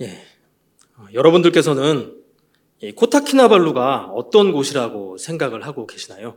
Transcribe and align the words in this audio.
예. 0.00 0.24
어, 0.96 1.06
여러분들께서는 1.12 2.20
이 2.80 2.92
코타키나발루가 2.92 4.10
어떤 4.14 4.52
곳이라고 4.52 5.18
생각을 5.18 5.64
하고 5.66 5.86
계시나요? 5.86 6.36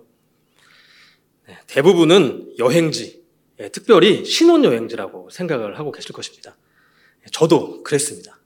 네, 1.48 1.58
대부분은 1.68 2.56
여행지, 2.60 3.24
예, 3.60 3.70
특별히 3.70 4.26
신혼여행지라고 4.26 5.30
생각을 5.32 5.80
하고 5.80 5.92
계실 5.92 6.14
것입니다. 6.14 6.56
예, 7.24 7.30
저도 7.32 7.84
그랬습니다. 7.84 8.40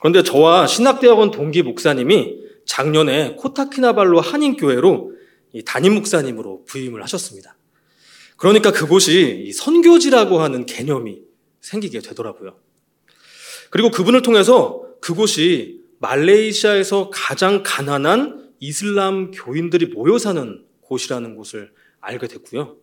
그런데 0.00 0.22
저와 0.22 0.66
신학대학원 0.66 1.30
동기 1.30 1.62
목사님이 1.62 2.38
작년에 2.66 3.34
코타키나발루 3.36 4.18
한인교회로 4.18 5.12
담임 5.64 5.94
목사님으로 5.94 6.64
부임을 6.66 7.02
하셨습니다. 7.04 7.56
그러니까 8.36 8.70
그곳이 8.70 9.52
선교지라고 9.52 10.40
하는 10.40 10.66
개념이 10.66 11.22
생기게 11.60 12.00
되더라고요. 12.00 12.56
그리고 13.70 13.90
그분을 13.90 14.22
통해서 14.22 14.82
그곳이 15.00 15.82
말레이시아에서 16.00 17.10
가장 17.12 17.62
가난한 17.64 18.50
이슬람 18.60 19.30
교인들이 19.30 19.86
모여 19.86 20.18
사는 20.18 20.64
곳이라는 20.82 21.34
곳을 21.36 21.72
알게 22.00 22.26
됐고요. 22.28 22.76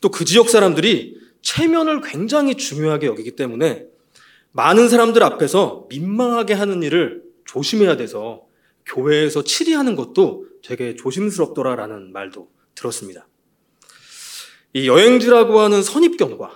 또 0.00 0.10
그 0.10 0.24
지역 0.24 0.48
사람들이 0.48 1.18
체면을 1.42 2.00
굉장히 2.02 2.56
중요하게 2.56 3.06
여기기 3.06 3.32
때문에 3.32 3.86
많은 4.52 4.88
사람들 4.88 5.22
앞에서 5.22 5.86
민망하게 5.88 6.54
하는 6.54 6.82
일을 6.82 7.22
조심해야 7.46 7.96
돼서 7.96 8.46
교회에서 8.86 9.44
치리하는 9.44 9.96
것도 9.96 10.46
되게 10.62 10.96
조심스럽더라라는 10.96 12.12
말도 12.12 12.50
들었습니다. 12.74 13.26
이 14.72 14.86
여행지라고 14.88 15.60
하는 15.60 15.82
선입견과 15.82 16.50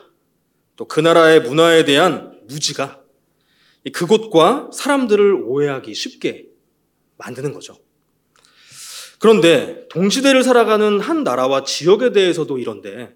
또 0.76 0.86
그 0.86 1.00
나라의 1.00 1.42
문화에 1.42 1.84
대한 1.84 2.38
무지가 2.48 3.03
그곳과 3.92 4.70
사람들을 4.72 5.34
오해하기 5.44 5.94
쉽게 5.94 6.46
만드는 7.18 7.52
거죠. 7.52 7.76
그런데 9.18 9.86
동시대를 9.88 10.42
살아가는 10.42 11.00
한 11.00 11.24
나라와 11.24 11.64
지역에 11.64 12.12
대해서도 12.12 12.58
이런데 12.58 13.14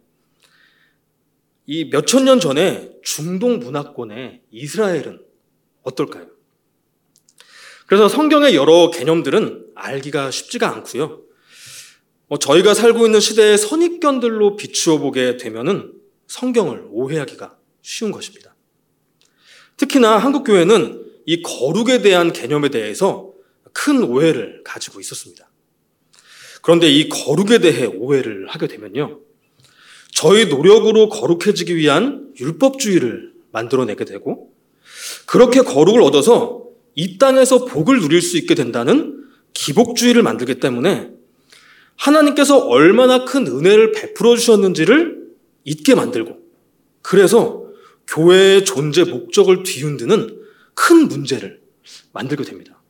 이 1.66 1.86
몇천 1.86 2.24
년 2.24 2.40
전에 2.40 2.92
중동 3.02 3.58
문화권의 3.58 4.42
이스라엘은 4.50 5.20
어떨까요? 5.82 6.28
그래서 7.86 8.08
성경의 8.08 8.54
여러 8.54 8.90
개념들은 8.90 9.72
알기가 9.74 10.30
쉽지가 10.30 10.68
않고요. 10.68 11.22
뭐 12.26 12.38
저희가 12.38 12.74
살고 12.74 13.06
있는 13.06 13.20
시대의 13.20 13.58
선입견들로 13.58 14.56
비추어 14.56 14.98
보게 14.98 15.36
되면은 15.36 15.92
성경을 16.26 16.86
오해하기가 16.90 17.58
쉬운 17.82 18.12
것입니다. 18.12 18.47
특히나 19.78 20.18
한국 20.18 20.44
교회는 20.44 21.04
이 21.24 21.42
거룩에 21.42 22.02
대한 22.02 22.32
개념에 22.32 22.68
대해서 22.68 23.32
큰 23.72 24.02
오해를 24.02 24.62
가지고 24.64 25.00
있었습니다. 25.00 25.48
그런데 26.62 26.90
이 26.90 27.08
거룩에 27.08 27.58
대해 27.58 27.86
오해를 27.86 28.48
하게 28.48 28.66
되면요. 28.66 29.20
저희 30.10 30.46
노력으로 30.46 31.08
거룩해지기 31.08 31.76
위한 31.76 32.32
율법주의를 32.40 33.32
만들어내게 33.52 34.04
되고 34.04 34.52
그렇게 35.26 35.60
거룩을 35.60 36.02
얻어서 36.02 36.64
이 36.94 37.18
땅에서 37.18 37.66
복을 37.66 38.00
누릴 38.00 38.20
수 38.20 38.36
있게 38.36 38.54
된다는 38.54 39.24
기복주의를 39.54 40.22
만들기 40.22 40.56
때문에 40.56 41.10
하나님께서 41.94 42.58
얼마나 42.66 43.24
큰 43.24 43.46
은혜를 43.46 43.92
베풀어 43.92 44.36
주셨는지를 44.36 45.28
잊게 45.64 45.94
만들고 45.94 46.38
그래서 47.02 47.67
교회의 48.08 48.64
존재 48.64 49.04
목적을 49.04 49.62
뒤흔드는 49.62 50.42
큰 50.74 51.08
문제를 51.08 51.60
만들게 52.12 52.44
됩니다. 52.44 52.82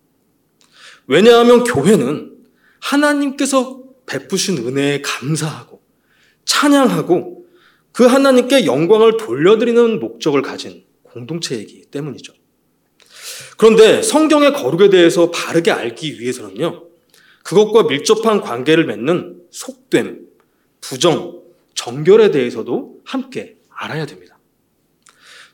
왜냐하면 1.06 1.64
교회는 1.64 2.36
하나님께서 2.80 3.82
베푸신 4.06 4.58
은혜에 4.58 5.02
감사하고 5.02 5.82
찬양하고 6.44 7.46
그 7.92 8.04
하나님께 8.04 8.64
영광을 8.64 9.16
돌려드리는 9.16 9.98
목적을 9.98 10.42
가진 10.42 10.84
공동체이기 11.02 11.86
때문이죠. 11.90 12.32
그런데 13.56 14.02
성경의 14.02 14.52
거룩에 14.52 14.88
대해서 14.88 15.30
바르게 15.30 15.70
알기 15.70 16.20
위해서는요, 16.20 16.86
그것과 17.42 17.84
밀접한 17.84 18.40
관계를 18.40 18.86
맺는 18.86 19.42
속됨, 19.50 20.28
부정, 20.80 21.42
정결에 21.74 22.30
대해서도 22.30 23.00
함께 23.04 23.56
알아야 23.68 24.06
됩니다. 24.06 24.37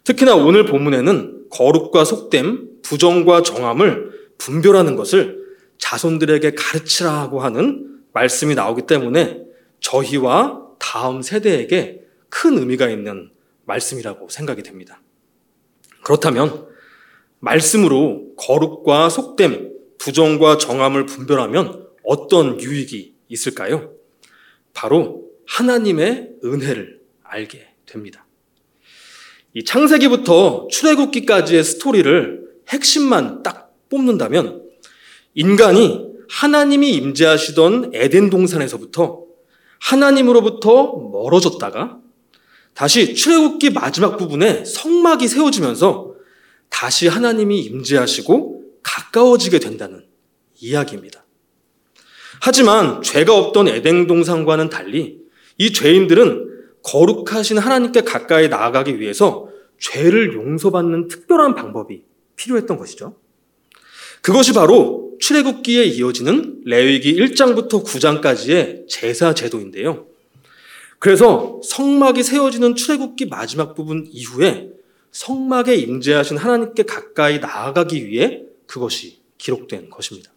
특히나 0.04 0.36
오늘 0.36 0.66
본문에는 0.66 1.48
거룩과 1.50 2.04
속됨, 2.04 2.82
부정과 2.82 3.42
정함을 3.42 4.34
분별하는 4.36 4.96
것을 4.96 5.42
자손들에게 5.78 6.52
가르치라고 6.54 7.40
하는 7.40 8.00
말씀이 8.12 8.54
나오기 8.54 8.82
때문에 8.82 9.42
저희와 9.80 10.62
다음 10.78 11.22
세대에게 11.22 12.02
큰 12.28 12.58
의미가 12.58 12.90
있는 12.90 13.30
말씀이라고 13.64 14.28
생각이 14.28 14.62
됩니다. 14.62 15.00
그렇다면 16.02 16.66
말씀으로 17.40 18.34
거룩과 18.36 19.08
속됨, 19.08 19.72
부정과 19.98 20.58
정함을 20.58 21.06
분별하면 21.06 21.88
어떤 22.04 22.60
유익이 22.60 23.14
있을까요? 23.28 23.94
바로 24.74 25.30
하나님의 25.46 26.34
은혜를 26.44 27.00
알게 27.22 27.74
됩니다. 27.86 28.23
이 29.54 29.62
창세기부터 29.64 30.66
출애굽기까지의 30.70 31.62
스토리를 31.62 32.44
핵심만 32.68 33.42
딱 33.44 33.72
뽑는다면 33.88 34.64
인간이 35.34 36.06
하나님이 36.28 36.90
임재하시던 36.90 37.92
에덴 37.94 38.30
동산에서부터 38.30 39.22
하나님으로부터 39.78 41.10
멀어졌다가 41.12 41.98
다시 42.74 43.14
출애굽기 43.14 43.70
마지막 43.70 44.16
부분에 44.16 44.64
성막이 44.64 45.28
세워지면서 45.28 46.14
다시 46.68 47.06
하나님이 47.06 47.60
임재하시고 47.60 48.62
가까워지게 48.82 49.60
된다는 49.60 50.04
이야기입니다. 50.60 51.24
하지만 52.40 53.02
죄가 53.02 53.36
없던 53.36 53.68
에덴 53.68 54.08
동산과는 54.08 54.68
달리 54.70 55.20
이 55.58 55.72
죄인들은 55.72 56.53
거룩하신 56.84 57.58
하나님께 57.58 58.02
가까이 58.02 58.48
나아가기 58.48 59.00
위해서 59.00 59.48
죄를 59.78 60.34
용서받는 60.34 61.08
특별한 61.08 61.54
방법이 61.54 62.04
필요했던 62.36 62.76
것이죠. 62.78 63.16
그것이 64.22 64.52
바로 64.52 65.16
출애굽기에 65.20 65.84
이어지는 65.84 66.62
레위기 66.64 67.14
1장부터 67.14 67.84
9장까지의 67.84 68.88
제사 68.88 69.34
제도인데요. 69.34 70.06
그래서 70.98 71.60
성막이 71.64 72.22
세워지는 72.22 72.76
출애굽기 72.76 73.26
마지막 73.26 73.74
부분 73.74 74.06
이후에 74.10 74.70
성막에 75.12 75.74
임재하신 75.74 76.36
하나님께 76.36 76.84
가까이 76.84 77.38
나아가기 77.38 78.06
위해 78.06 78.42
그것이 78.66 79.20
기록된 79.38 79.90
것입니다. 79.90 80.32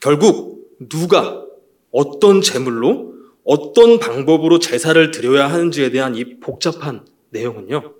결국 0.00 0.78
누가 0.88 1.44
어떤 1.90 2.40
제물로 2.40 3.14
어떤 3.44 3.98
방법으로 3.98 4.58
제사를 4.58 5.10
드려야 5.10 5.50
하는지에 5.50 5.90
대한 5.90 6.14
이 6.14 6.38
복잡한 6.40 7.06
내용은요. 7.30 7.94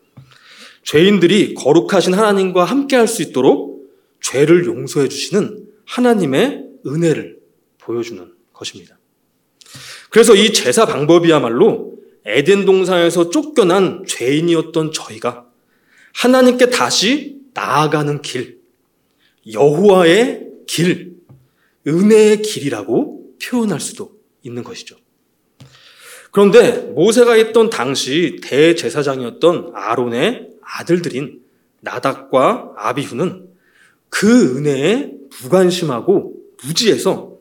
죄인들이 0.82 1.54
거룩하신 1.54 2.14
하나님과 2.14 2.64
함께 2.64 2.96
할 2.96 3.06
수 3.06 3.22
있도록 3.22 3.70
죄를 4.20 4.66
용서해 4.66 5.08
주시는 5.08 5.66
하나님의 5.86 6.64
은혜를 6.86 7.38
보여주는 7.78 8.32
것입니다. 8.52 8.98
그래서 10.10 10.34
이 10.34 10.52
제사 10.52 10.84
방법이야말로 10.86 11.94
에덴 12.24 12.64
동산에서 12.64 13.30
쫓겨난 13.30 14.04
죄인이었던 14.06 14.92
저희가 14.92 15.46
하나님께 16.12 16.70
다시 16.70 17.40
나아가는 17.54 18.20
길, 18.20 18.60
여호와의 19.50 20.48
길, 20.66 21.16
은혜의 21.86 22.42
길이라고 22.42 23.36
표현할 23.42 23.80
수도 23.80 24.18
있는 24.42 24.62
것이죠. 24.62 24.96
그런데 26.30 26.72
모세가 26.94 27.36
있던 27.36 27.70
당시 27.70 28.38
대제사장이었던 28.42 29.72
아론의 29.74 30.50
아들들인 30.62 31.40
나닥과 31.80 32.74
아비후는 32.76 33.48
그 34.08 34.56
은혜에 34.56 35.12
무관심하고 35.42 36.34
무지해서 36.64 37.36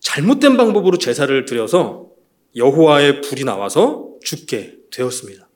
잘못된 0.00 0.56
방법으로 0.56 0.98
제사를 0.98 1.44
드려서 1.44 2.06
여호와의 2.56 3.22
불이 3.22 3.44
나와서 3.44 4.10
죽게 4.22 4.78
되었습니다. 4.90 5.48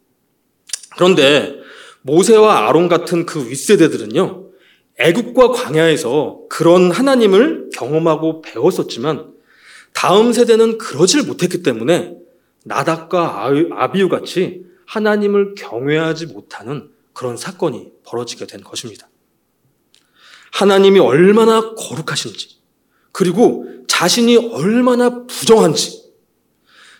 그런데 0.96 1.54
모세와 2.02 2.68
아론 2.68 2.88
같은 2.88 3.26
그 3.26 3.50
윗세대들은요, 3.50 4.46
애국과 4.98 5.50
광야에서 5.50 6.42
그런 6.48 6.90
하나님을 6.90 7.70
경험하고 7.74 8.40
배웠었지만 8.40 9.34
다음 9.92 10.32
세대는 10.32 10.78
그러질 10.78 11.24
못했기 11.24 11.62
때문에 11.62 12.16
나닥과 12.66 13.48
아비우 13.72 14.08
같이 14.08 14.66
하나님을 14.86 15.54
경외하지 15.54 16.26
못하는 16.26 16.90
그런 17.12 17.36
사건이 17.36 17.92
벌어지게 18.04 18.46
된 18.46 18.60
것입니다. 18.60 19.08
하나님이 20.52 20.98
얼마나 20.98 21.74
거룩하신지, 21.74 22.56
그리고 23.12 23.66
자신이 23.86 24.36
얼마나 24.36 25.26
부정한지, 25.26 26.12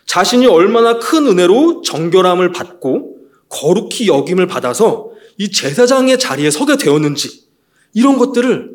자신이 0.05 0.47
얼마나 0.47 0.99
큰 0.99 1.27
은혜로 1.27 1.81
정결함을 1.81 2.53
받고 2.53 3.17
거룩히 3.49 4.07
여김을 4.07 4.47
받아서 4.47 5.11
이 5.37 5.51
제사장의 5.51 6.17
자리에 6.17 6.49
서게 6.49 6.77
되었는지, 6.77 7.45
이런 7.93 8.17
것들을 8.17 8.73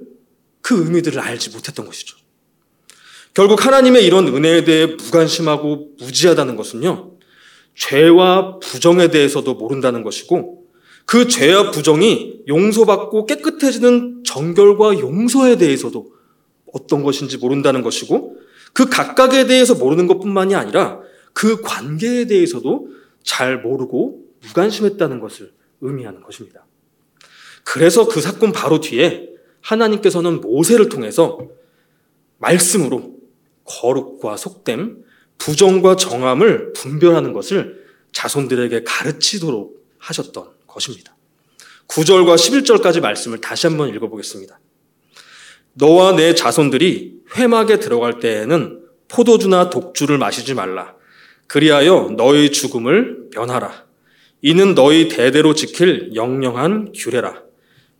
그 0.61 0.85
의미들을 0.85 1.19
알지 1.19 1.51
못했던 1.51 1.87
것이죠. 1.87 2.22
결국 3.35 3.65
하나님의 3.65 4.05
이런 4.05 4.29
은혜에 4.29 4.65
대해 4.65 4.87
무관심하고 4.87 5.93
무지하다는 5.99 6.57
것은요, 6.57 7.13
죄와 7.75 8.59
부정에 8.59 9.09
대해서도 9.09 9.55
모른다는 9.55 10.03
것이고, 10.03 10.65
그 11.07 11.27
죄와 11.29 11.71
부정이 11.71 12.43
용서받고 12.47 13.27
깨끗해지는 13.27 14.23
정결과 14.25 14.99
용서에 14.99 15.57
대해서도 15.57 16.13
어떤 16.73 17.03
것인지 17.03 17.39
모른다는 17.39 17.83
것이고, 17.83 18.37
그 18.75 18.89
각각에 18.89 19.47
대해서 19.47 19.75
모르는 19.75 20.07
것 20.07 20.19
뿐만이 20.19 20.55
아니라 20.55 21.01
그 21.33 21.63
관계에 21.63 22.27
대해서도 22.27 22.89
잘 23.23 23.63
모르고 23.63 24.25
무관심했다는 24.43 25.21
것을 25.21 25.53
의미하는 25.81 26.23
것입니다. 26.23 26.67
그래서 27.65 28.09
그 28.09 28.21
사건 28.21 28.53
바로 28.53 28.81
뒤에 28.81 29.29
하나님께서는 29.61 30.41
모세를 30.41 30.89
통해서 30.89 31.49
말씀으로 32.39 33.22
거룩과 33.81 34.37
속됨, 34.37 35.05
부정과 35.39 35.97
정함을 35.97 36.73
분별하는 36.75 37.33
것을 37.33 37.85
자손들에게 38.13 38.85
가르치도록 38.85 39.83
하셨던 39.99 40.49
것입니다. 40.67 41.17
9절과 41.89 42.37
11절까지 42.37 43.01
말씀을 43.01 43.41
다시 43.41 43.67
한번 43.67 43.89
읽어보겠습니다. 43.89 44.59
너와 45.75 46.13
내 46.13 46.35
자손들이 46.35 47.23
회막에 47.37 47.79
들어갈 47.79 48.21
때에는 48.21 48.83
포도주나 49.09 49.71
독주를 49.71 50.19
마시지 50.19 50.55
말라. 50.55 50.95
그리하여 51.47 52.15
너희 52.17 52.51
죽음을 52.51 53.29
면하라. 53.35 53.85
이는 54.43 54.75
너희 54.75 55.09
대대로 55.09 55.55
지킬 55.55 56.15
영영한 56.15 56.93
규례라. 56.95 57.43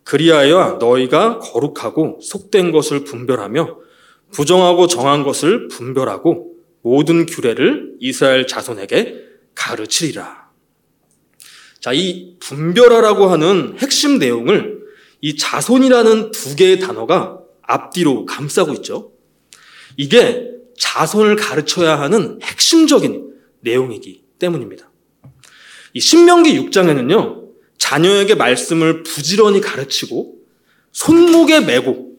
그리하여 0.03 0.77
너희가 0.79 1.39
거룩하고 1.39 2.19
속된 2.21 2.71
것을 2.71 3.03
분별하며 3.05 3.82
부정하고 4.33 4.87
정한 4.87 5.23
것을 5.23 5.67
분별하고 5.69 6.53
모든 6.81 7.25
규례를 7.25 7.95
이스라엘 7.99 8.45
자손에게 8.47 9.15
가르치리라. 9.55 10.49
자, 11.79 11.93
이 11.93 12.35
분별하라고 12.39 13.27
하는 13.27 13.75
핵심 13.77 14.17
내용을 14.17 14.83
이 15.21 15.37
자손이라는 15.37 16.31
두 16.31 16.55
개의 16.55 16.79
단어가 16.79 17.39
앞뒤로 17.61 18.25
감싸고 18.25 18.73
있죠. 18.73 19.11
이게 19.95 20.49
자손을 20.77 21.35
가르쳐야 21.35 21.99
하는 21.99 22.39
핵심적인 22.41 23.33
내용이기 23.61 24.23
때문입니다. 24.39 24.89
이 25.93 25.99
신명기 25.99 26.59
6장에는요, 26.59 27.43
자녀에게 27.77 28.35
말씀을 28.35 29.03
부지런히 29.03 29.61
가르치고, 29.61 30.35
손목에 30.91 31.59
메고, 31.61 32.13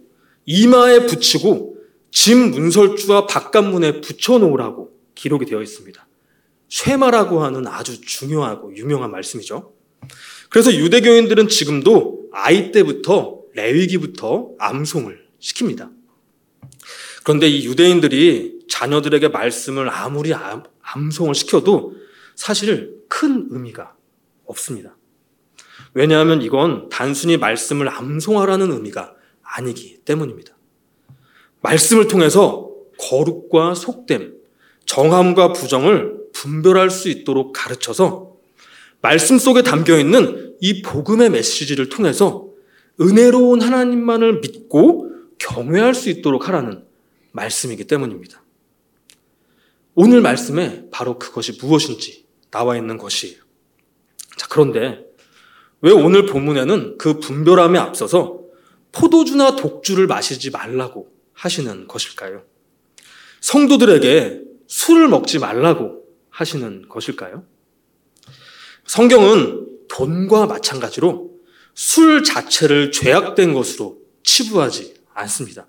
이마에 0.46 1.06
붙이고, 1.06 1.73
짐 2.14 2.52
문설주와 2.52 3.26
바깥문에 3.26 4.00
붙여놓으라고 4.00 4.96
기록이 5.16 5.46
되어 5.46 5.60
있습니다. 5.60 6.06
쉐마라고 6.68 7.42
하는 7.42 7.66
아주 7.66 8.00
중요하고 8.00 8.74
유명한 8.76 9.10
말씀이죠. 9.10 9.74
그래서 10.48 10.72
유대교인들은 10.72 11.48
지금도 11.48 12.30
아이 12.32 12.70
때부터 12.70 13.40
레위기부터 13.54 14.52
암송을 14.58 15.26
시킵니다. 15.40 15.90
그런데 17.24 17.48
이 17.48 17.66
유대인들이 17.66 18.60
자녀들에게 18.68 19.28
말씀을 19.28 19.90
아무리 19.90 20.32
암송을 20.82 21.34
시켜도 21.34 21.96
사실 22.36 22.94
큰 23.08 23.48
의미가 23.50 23.92
없습니다. 24.46 24.96
왜냐하면 25.94 26.42
이건 26.42 26.88
단순히 26.90 27.36
말씀을 27.36 27.88
암송하라는 27.88 28.70
의미가 28.70 29.14
아니기 29.42 29.98
때문입니다. 30.04 30.54
말씀을 31.64 32.08
통해서 32.08 32.70
거룩과 32.98 33.74
속됨, 33.74 34.34
정함과 34.84 35.54
부정을 35.54 36.14
분별할 36.32 36.90
수 36.90 37.08
있도록 37.08 37.52
가르쳐서 37.54 38.36
말씀 39.00 39.38
속에 39.38 39.62
담겨 39.62 39.98
있는 39.98 40.56
이 40.60 40.82
복음의 40.82 41.30
메시지를 41.30 41.88
통해서 41.88 42.48
은혜로운 43.00 43.62
하나님만을 43.62 44.40
믿고 44.40 45.10
경외할 45.38 45.94
수 45.94 46.10
있도록 46.10 46.48
하라는 46.48 46.84
말씀이기 47.32 47.84
때문입니다. 47.84 48.42
오늘 49.94 50.20
말씀에 50.20 50.86
바로 50.90 51.18
그것이 51.18 51.58
무엇인지 51.60 52.26
나와 52.50 52.76
있는 52.76 52.98
것이에요. 52.98 53.36
자, 54.36 54.46
그런데 54.50 55.04
왜 55.80 55.92
오늘 55.92 56.26
본문에는 56.26 56.98
그 56.98 57.20
분별함에 57.20 57.78
앞서서 57.78 58.40
포도주나 58.92 59.56
독주를 59.56 60.06
마시지 60.06 60.50
말라고 60.50 61.13
하시는 61.34 61.86
것일까요? 61.86 62.42
성도들에게 63.40 64.40
술을 64.66 65.08
먹지 65.08 65.38
말라고 65.38 66.04
하시는 66.30 66.88
것일까요? 66.88 67.44
성경은 68.86 69.66
돈과 69.88 70.46
마찬가지로 70.46 71.30
술 71.74 72.24
자체를 72.24 72.92
죄악된 72.92 73.54
것으로 73.54 73.98
치부하지 74.22 74.94
않습니다. 75.12 75.66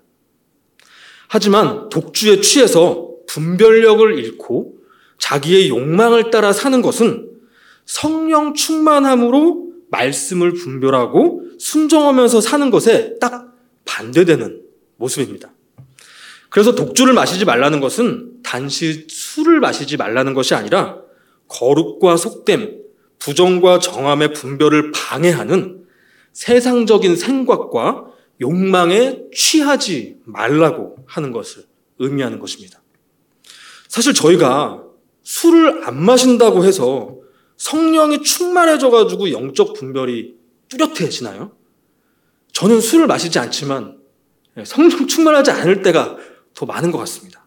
하지만 1.28 1.88
독주에 1.88 2.40
취해서 2.40 3.10
분별력을 3.26 4.18
잃고 4.18 4.76
자기의 5.18 5.68
욕망을 5.68 6.30
따라 6.30 6.52
사는 6.52 6.80
것은 6.82 7.30
성령 7.84 8.54
충만함으로 8.54 9.66
말씀을 9.90 10.52
분별하고 10.52 11.42
순종하면서 11.58 12.40
사는 12.40 12.70
것에 12.70 13.18
딱 13.20 13.54
반대되는 13.84 14.62
모습입니다. 14.96 15.52
그래서 16.56 16.74
독주를 16.74 17.12
마시지 17.12 17.44
말라는 17.44 17.80
것은 17.80 18.40
단지 18.42 19.06
술을 19.10 19.60
마시지 19.60 19.98
말라는 19.98 20.32
것이 20.32 20.54
아니라 20.54 21.02
거룩과 21.48 22.16
속됨, 22.16 22.80
부정과 23.18 23.78
정함의 23.78 24.32
분별을 24.32 24.90
방해하는 24.90 25.84
세상적인 26.32 27.14
생각과 27.14 28.06
욕망에 28.40 29.24
취하지 29.34 30.16
말라고 30.24 30.96
하는 31.04 31.30
것을 31.30 31.64
의미하는 31.98 32.38
것입니다. 32.38 32.80
사실 33.86 34.14
저희가 34.14 34.82
술을 35.24 35.86
안 35.86 36.02
마신다고 36.02 36.64
해서 36.64 37.16
성령이 37.58 38.22
충만해져 38.22 38.88
가지고 38.88 39.30
영적 39.30 39.74
분별이 39.74 40.36
뚜렷해지나요? 40.70 41.52
저는 42.54 42.80
술을 42.80 43.06
마시지 43.06 43.38
않지만 43.38 43.98
성령 44.64 45.06
충만하지 45.06 45.50
않을 45.50 45.82
때가 45.82 46.16
더 46.56 46.66
많은 46.66 46.90
것 46.90 46.98
같습니다. 46.98 47.46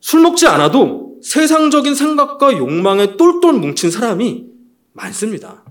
술 0.00 0.20
먹지 0.20 0.46
않아도 0.46 1.18
세상적인 1.22 1.94
생각과 1.94 2.56
욕망에 2.56 3.16
똘똘 3.16 3.54
뭉친 3.54 3.90
사람이 3.90 4.44
많습니다. 4.92 5.64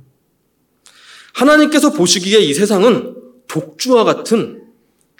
하나님께서 1.33 1.93
보시기에 1.93 2.39
이 2.39 2.53
세상은 2.53 3.15
독주와 3.47 4.03
같은 4.03 4.63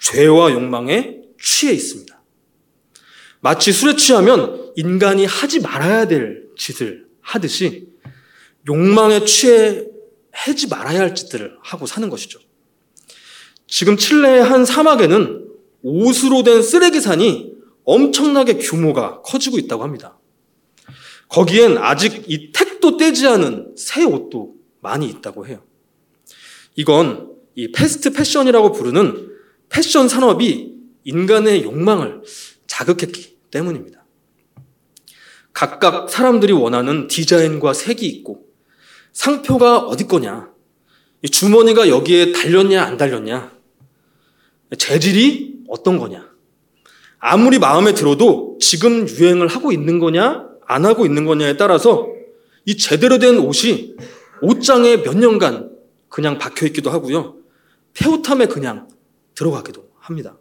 죄와 0.00 0.52
욕망에 0.52 1.20
취해 1.40 1.72
있습니다. 1.72 2.20
마치 3.40 3.72
술에 3.72 3.96
취하면 3.96 4.72
인간이 4.76 5.24
하지 5.24 5.60
말아야 5.60 6.06
될 6.06 6.48
짓을 6.56 7.06
하듯이 7.20 7.88
욕망에 8.68 9.24
취해 9.24 9.84
하지 10.32 10.66
말아야 10.68 11.00
할 11.00 11.14
짓들을 11.14 11.58
하고 11.62 11.86
사는 11.86 12.08
것이죠. 12.08 12.40
지금 13.66 13.96
칠레의 13.96 14.42
한 14.42 14.64
사막에는 14.64 15.51
옷으로 15.82 16.42
된 16.42 16.62
쓰레기산이 16.62 17.52
엄청나게 17.84 18.58
규모가 18.58 19.22
커지고 19.22 19.58
있다고 19.58 19.82
합니다. 19.82 20.18
거기엔 21.28 21.78
아직 21.78 22.24
이 22.28 22.52
택도 22.52 22.96
떼지 22.96 23.26
않은 23.26 23.74
새 23.76 24.04
옷도 24.04 24.54
많이 24.80 25.08
있다고 25.08 25.46
해요. 25.46 25.62
이건 26.76 27.32
이 27.54 27.72
패스트 27.72 28.12
패션이라고 28.12 28.72
부르는 28.72 29.30
패션 29.68 30.08
산업이 30.08 30.74
인간의 31.04 31.64
욕망을 31.64 32.22
자극했기 32.66 33.38
때문입니다. 33.50 34.04
각각 35.52 36.08
사람들이 36.08 36.52
원하는 36.52 37.08
디자인과 37.08 37.74
색이 37.74 38.06
있고 38.06 38.46
상표가 39.12 39.78
어디 39.78 40.06
거냐, 40.06 40.50
주머니가 41.30 41.88
여기에 41.88 42.32
달렸냐 42.32 42.82
안 42.82 42.96
달렸냐, 42.96 43.52
재질이 44.78 45.51
어떤 45.72 45.98
거냐, 45.98 46.30
아무리 47.18 47.58
마음에 47.58 47.94
들어도 47.94 48.58
지금 48.60 49.08
유행을 49.08 49.46
하고 49.48 49.72
있는 49.72 49.98
거냐 49.98 50.46
안 50.66 50.84
하고 50.84 51.06
있는 51.06 51.24
거냐에 51.24 51.56
따라서 51.56 52.08
이 52.66 52.76
제대로 52.76 53.18
된 53.18 53.38
옷이 53.38 53.94
옷장에 54.42 54.98
몇 54.98 55.16
년간 55.16 55.70
그냥 56.10 56.36
박혀 56.36 56.66
있기도 56.66 56.90
하고요. 56.90 57.36
폐옷함에 57.94 58.46
그냥 58.46 58.86
들어가기도 59.34 59.88
합니다. 59.98 60.36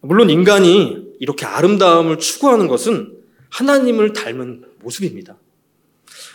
물론 0.00 0.30
인간이 0.30 1.14
이렇게 1.18 1.44
아름다움을 1.44 2.20
추구하는 2.20 2.68
것은 2.68 3.18
하나님을 3.50 4.12
닮은 4.12 4.64
모습입니다. 4.80 5.38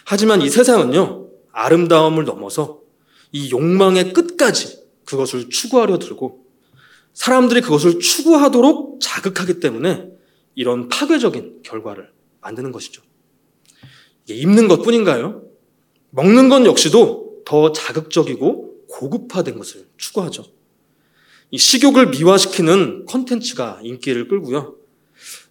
하지만 0.06 0.42
이 0.42 0.50
세상은요, 0.50 1.28
아름다움을 1.54 2.26
넘어서 2.26 2.82
이 3.32 3.52
욕망의 3.52 4.12
끝까지 4.12 4.84
그것을 5.06 5.50
추구하려 5.50 6.00
들고 6.00 6.47
사람들이 7.18 7.62
그것을 7.62 8.00
추구하도록 8.00 9.00
자극하기 9.02 9.60
때문에 9.60 10.08
이런 10.54 10.88
파괴적인 10.88 11.64
결과를 11.64 12.12
만드는 12.42 12.72
것이죠. 12.72 13.02
입는 14.30 14.68
것 14.68 14.84
뿐인가요? 14.84 15.42
먹는 16.12 16.48
것 16.48 16.64
역시도 16.64 17.42
더 17.44 17.72
자극적이고 17.72 18.86
고급화된 18.88 19.58
것을 19.58 19.88
추구하죠. 19.98 20.46
이 21.50 21.58
식욕을 21.58 22.10
미화시키는 22.12 23.06
컨텐츠가 23.06 23.80
인기를 23.82 24.28
끌고요. 24.28 24.76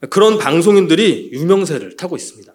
그런 0.08 0.38
방송인들이 0.38 1.30
유명세를 1.32 1.96
타고 1.96 2.14
있습니다. 2.14 2.54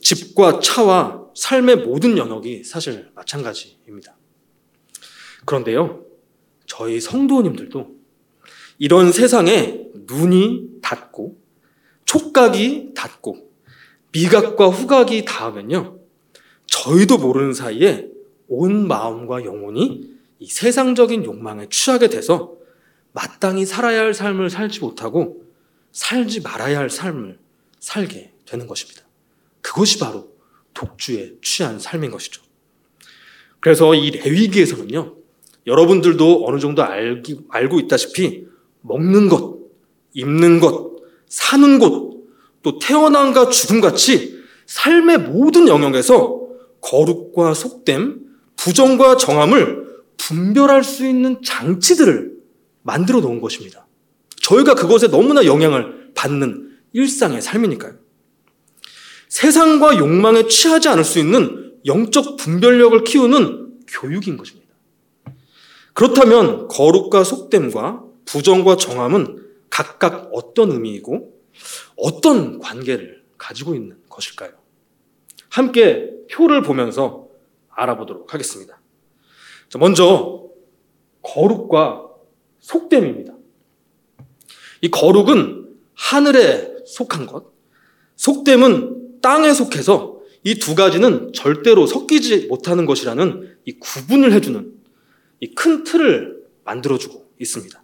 집과 0.00 0.60
차와 0.60 1.26
삶의 1.34 1.78
모든 1.78 2.16
영역이 2.16 2.62
사실 2.62 3.10
마찬가지입니다. 3.16 4.16
그런데요, 5.44 6.04
저희 6.70 7.00
성도님들도 7.00 7.96
이런 8.78 9.10
세상에 9.10 9.88
눈이 10.06 10.78
닿고 10.80 11.36
촉각이 12.04 12.92
닿고 12.94 13.50
미각과 14.12 14.68
후각이 14.68 15.24
닿으면요, 15.24 15.98
저희도 16.66 17.18
모르는 17.18 17.54
사이에 17.54 18.06
온 18.46 18.86
마음과 18.86 19.44
영혼이 19.44 20.10
이 20.38 20.46
세상적인 20.46 21.24
욕망에 21.24 21.66
취하게 21.68 22.08
돼서 22.08 22.54
마땅히 23.10 23.66
살아야 23.66 24.02
할 24.02 24.14
삶을 24.14 24.48
살지 24.48 24.78
못하고 24.78 25.44
살지 25.90 26.42
말아야 26.42 26.78
할 26.78 26.88
삶을 26.88 27.40
살게 27.80 28.32
되는 28.46 28.68
것입니다. 28.68 29.02
그것이 29.60 29.98
바로 29.98 30.32
독주에 30.74 31.32
취한 31.42 31.80
삶인 31.80 32.12
것이죠. 32.12 32.42
그래서 33.58 33.92
이 33.96 34.12
레위기에서는요, 34.12 35.19
여러분들도 35.66 36.44
어느 36.46 36.58
정도 36.58 36.82
알기, 36.82 37.40
알고 37.48 37.80
있다시피 37.80 38.46
먹는 38.82 39.28
것, 39.28 39.58
입는 40.14 40.60
것, 40.60 40.96
사는 41.28 41.78
곳, 41.78 42.24
또 42.62 42.78
태어남과 42.78 43.50
죽음 43.50 43.80
같이 43.80 44.40
삶의 44.66 45.18
모든 45.18 45.68
영역에서 45.68 46.40
거룩과 46.80 47.54
속됨, 47.54 48.20
부정과 48.56 49.16
정함을 49.16 49.88
분별할 50.16 50.84
수 50.84 51.06
있는 51.06 51.42
장치들을 51.42 52.32
만들어 52.82 53.20
놓은 53.20 53.40
것입니다. 53.40 53.86
저희가 54.36 54.74
그것에 54.74 55.08
너무나 55.08 55.44
영향을 55.44 56.12
받는 56.14 56.70
일상의 56.92 57.40
삶이니까요. 57.40 57.94
세상과 59.28 59.98
욕망에 59.98 60.46
취하지 60.48 60.88
않을 60.88 61.04
수 61.04 61.18
있는 61.18 61.74
영적 61.86 62.36
분별력을 62.36 63.04
키우는 63.04 63.78
교육인 63.86 64.36
것입니다. 64.36 64.59
그렇다면 65.94 66.68
거룩과 66.68 67.24
속됨과 67.24 68.04
부정과 68.24 68.76
정함은 68.76 69.44
각각 69.70 70.30
어떤 70.32 70.72
의미이고 70.72 71.32
어떤 71.96 72.58
관계를 72.58 73.22
가지고 73.38 73.74
있는 73.74 73.98
것일까요? 74.08 74.52
함께 75.48 76.10
표를 76.30 76.62
보면서 76.62 77.28
알아보도록 77.70 78.32
하겠습니다. 78.34 78.80
먼저 79.78 80.48
거룩과 81.22 82.08
속됨입니다. 82.60 83.34
이 84.82 84.90
거룩은 84.90 85.68
하늘에 85.94 86.74
속한 86.86 87.26
것, 87.26 87.46
속됨은 88.16 89.20
땅에 89.20 89.52
속해서 89.52 90.18
이 90.42 90.54
두 90.58 90.74
가지는 90.74 91.32
절대로 91.34 91.86
섞이지 91.86 92.46
못하는 92.46 92.86
것이라는 92.86 93.56
이 93.66 93.72
구분을 93.78 94.32
해주는 94.32 94.79
이 95.40 95.54
큰 95.54 95.84
틀을 95.84 96.42
만들어주고 96.64 97.32
있습니다. 97.38 97.82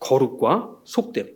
거룩과 0.00 0.76
속됨. 0.84 1.30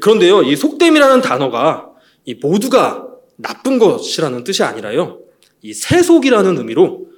그런데요, 0.00 0.42
이 0.42 0.54
속됨이라는 0.54 1.20
단어가 1.22 1.90
이 2.24 2.34
모두가 2.34 3.08
나쁜 3.36 3.78
것이라는 3.78 4.44
뜻이 4.44 4.62
아니라요, 4.62 5.20
이 5.62 5.72
세속이라는 5.72 6.58
의미로 6.58 7.08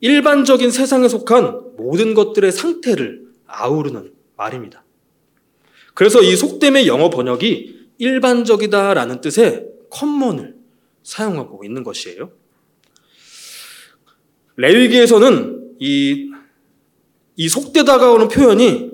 일반적인 0.00 0.70
세상에 0.70 1.08
속한 1.08 1.76
모든 1.76 2.14
것들의 2.14 2.50
상태를 2.50 3.26
아우르는 3.46 4.12
말입니다. 4.36 4.84
그래서 5.94 6.22
이 6.22 6.36
속됨의 6.36 6.86
영어 6.86 7.10
번역이 7.10 7.88
일반적이다라는 7.98 9.20
뜻의 9.20 9.66
컴먼을 9.90 10.56
사용하고 11.02 11.64
있는 11.64 11.84
것이에요. 11.84 12.32
레위기에서는 14.56 15.76
이, 15.78 16.31
이 17.36 17.48
속되 17.48 17.84
다가오는 17.84 18.28
표현이 18.28 18.90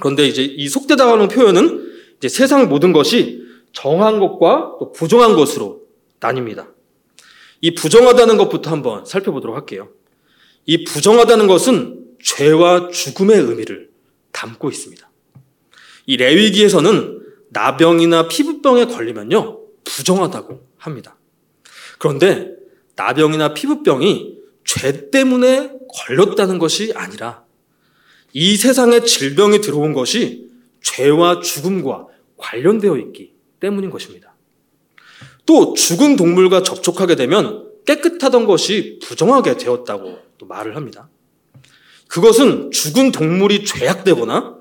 그런데 0.00 0.26
이제 0.26 0.42
이 0.42 0.68
속되 0.68 0.96
다가오는 0.96 1.28
표현은 1.28 1.92
이제 2.18 2.28
세상 2.28 2.68
모든 2.68 2.92
것이 2.92 3.42
정한 3.72 4.18
것과 4.18 4.76
또 4.78 4.92
부정한 4.92 5.34
것으로 5.34 5.82
나뉩니다. 6.20 6.68
이 7.60 7.74
부정하다는 7.74 8.36
것부터 8.36 8.70
한번 8.70 9.04
살펴보도록 9.04 9.56
할게요. 9.56 9.88
이 10.66 10.84
부정하다는 10.84 11.46
것은 11.46 12.04
죄와 12.22 12.88
죽음의 12.90 13.38
의미를 13.38 13.90
담고 14.32 14.70
있습니다. 14.70 15.10
이 16.06 16.16
레위기에서는 16.16 17.20
나병이나 17.50 18.28
피부병에 18.28 18.86
걸리면요, 18.86 19.60
부정하다고 19.84 20.66
합니다. 20.78 21.16
그런데 21.98 22.50
나병이나 22.96 23.54
피부병이 23.54 24.38
죄 24.64 25.10
때문에 25.10 25.72
걸렸다는 25.88 26.58
것이 26.58 26.92
아니라 26.94 27.44
이 28.32 28.56
세상에 28.56 29.00
질병이 29.00 29.60
들어온 29.60 29.92
것이 29.92 30.48
죄와 30.82 31.40
죽음과 31.40 32.06
관련되어 32.36 32.96
있기 32.98 33.34
때문인 33.60 33.90
것입니다. 33.90 34.34
또 35.46 35.74
죽은 35.74 36.16
동물과 36.16 36.62
접촉하게 36.62 37.16
되면 37.16 37.70
깨끗하던 37.84 38.46
것이 38.46 38.98
부정하게 39.02 39.56
되었다고 39.56 40.18
또 40.38 40.46
말을 40.46 40.76
합니다. 40.76 41.08
그것은 42.08 42.70
죽은 42.70 43.12
동물이 43.12 43.64
죄악되거나 43.64 44.56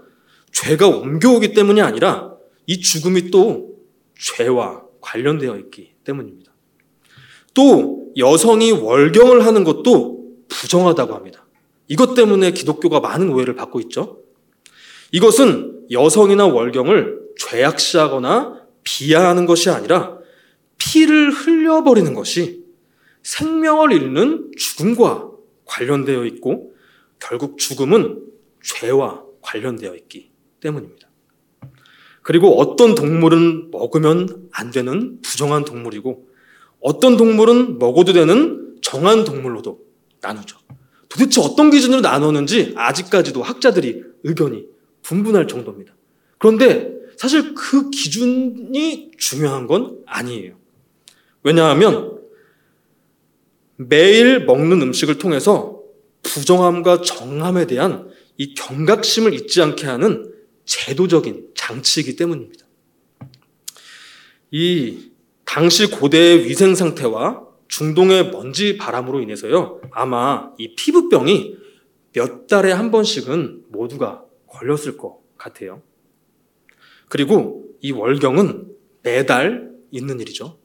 죄가 0.52 0.88
옮겨오기 0.88 1.54
때문이 1.54 1.82
아니라 1.82 2.34
이 2.66 2.80
죽음이 2.80 3.32
또 3.32 3.76
죄와 4.20 4.84
관련되어 5.02 5.58
있기 5.58 5.94
때문입니다. 6.04 6.52
또 7.54 8.12
여성이 8.18 8.72
월경을 8.72 9.46
하는 9.46 9.64
것도 9.64 10.26
부정하다고 10.48 11.14
합니다. 11.14 11.46
이것 11.92 12.16
때문에 12.16 12.52
기독교가 12.52 13.02
많은 13.02 13.30
오해를 13.32 13.54
받고 13.54 13.82
있죠. 13.82 14.22
이것은 15.12 15.88
여성이나 15.92 16.48
월경을 16.48 17.20
죄악시하거나 17.38 18.62
비하하는 18.84 19.46
것이 19.46 19.70
아니라 19.70 20.18
피를 20.78 21.32
흘려버리는 21.32 22.14
것이 22.14 22.64
생명을 23.24 23.92
잃는 23.92 24.52
죽음과 24.58 25.32
관련되어 25.66 26.24
있고 26.28 26.74
결국 27.20 27.58
죽음은 27.58 28.22
죄와 28.64 29.26
관련되어 29.42 29.94
있기 29.96 30.32
때문입니다. 30.62 31.10
그리고 32.22 32.58
어떤 32.58 32.96
동물은 32.96 33.72
먹으면 33.72 34.48
안 34.54 34.72
되는 34.72 35.20
부정한 35.22 35.66
동물이고 35.66 36.26
어떤 36.80 37.18
동물은 37.18 37.80
먹어도 37.80 38.14
되는 38.14 38.78
정한 38.82 39.26
동물로도 39.26 39.82
나누죠. 40.22 40.61
도대체 41.12 41.42
어떤 41.42 41.70
기준으로 41.70 42.02
나누는지 42.02 42.74
아직까지도 42.78 43.44
학자들이 43.44 44.04
의견이 44.24 44.66
분분할 45.04 45.48
정도입니다. 45.48 45.94
그런데 46.38 46.92
사실 47.18 47.54
그 47.54 47.90
기준이 47.90 49.12
중요한 49.18 49.68
건 49.68 50.00
아니에요. 50.06 50.56
왜냐하면 51.44 52.18
매일 53.76 54.46
먹는 54.46 54.82
음식을 54.82 55.18
통해서 55.18 55.82
부정함과 56.24 57.02
정함에 57.02 57.68
대한 57.68 58.10
이 58.38 58.54
경각심을 58.54 59.34
잊지 59.34 59.62
않게 59.62 59.86
하는 59.88 60.32
제도적인 60.66 61.50
장치이기 61.56 62.16
때문입니다. 62.16 62.66
이 64.52 65.12
당시 65.46 65.88
고대의 65.88 66.46
위생 66.46 66.76
상태와 66.76 67.51
중동의 67.72 68.32
먼지 68.32 68.78
바람으로 68.78 69.22
인해서요, 69.22 69.80
아마 69.92 70.52
이 70.58 70.76
피부병이 70.76 71.56
몇 72.14 72.46
달에 72.48 72.72
한 72.74 72.92
번씩은 72.92 73.64
모두가 73.70 74.26
걸렸을 74.48 74.98
것 74.98 75.22
같아요. 75.38 75.82
그리고 77.08 77.64
이 77.80 77.92
월경은 77.92 78.68
매달 79.04 79.72
있는 79.90 80.20
일이죠. 80.20 80.60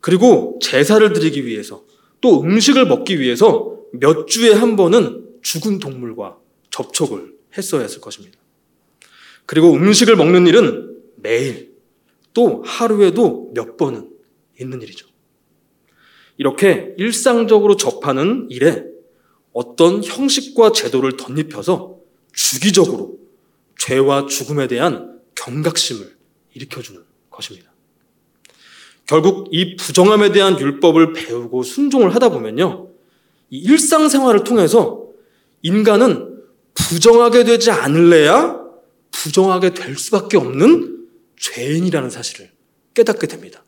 그리고 0.00 0.58
제사를 0.60 1.12
드리기 1.12 1.46
위해서 1.46 1.84
또 2.20 2.42
음식을 2.42 2.86
먹기 2.86 3.20
위해서 3.20 3.78
몇 3.92 4.26
주에 4.26 4.52
한 4.52 4.74
번은 4.74 5.38
죽은 5.42 5.78
동물과 5.78 6.36
접촉을 6.70 7.32
했어야 7.56 7.82
했을 7.82 8.00
것입니다. 8.00 8.40
그리고 9.46 9.72
음식을 9.72 10.16
먹는 10.16 10.48
일은 10.48 11.00
매일 11.16 11.76
또 12.34 12.62
하루에도 12.64 13.52
몇 13.54 13.76
번은 13.76 14.10
있는 14.60 14.82
일이죠. 14.82 15.11
이렇게 16.42 16.92
일상적으로 16.98 17.76
접하는 17.76 18.48
일에 18.50 18.84
어떤 19.52 20.02
형식과 20.02 20.72
제도를 20.72 21.16
덧입혀서 21.16 21.98
주기적으로 22.32 23.20
죄와 23.78 24.26
죽음에 24.26 24.66
대한 24.66 25.20
경각심을 25.36 26.16
일으켜주는 26.54 27.00
것입니다. 27.30 27.70
결국 29.06 29.50
이 29.52 29.76
부정함에 29.76 30.32
대한 30.32 30.58
율법을 30.58 31.12
배우고 31.12 31.62
순종을 31.62 32.12
하다 32.16 32.30
보면요. 32.30 32.88
이 33.50 33.58
일상생활을 33.58 34.42
통해서 34.42 35.06
인간은 35.62 36.42
부정하게 36.74 37.44
되지 37.44 37.70
않을래야 37.70 38.60
부정하게 39.12 39.74
될 39.74 39.96
수밖에 39.96 40.38
없는 40.38 41.06
죄인이라는 41.38 42.10
사실을 42.10 42.50
깨닫게 42.94 43.28
됩니다. 43.28 43.62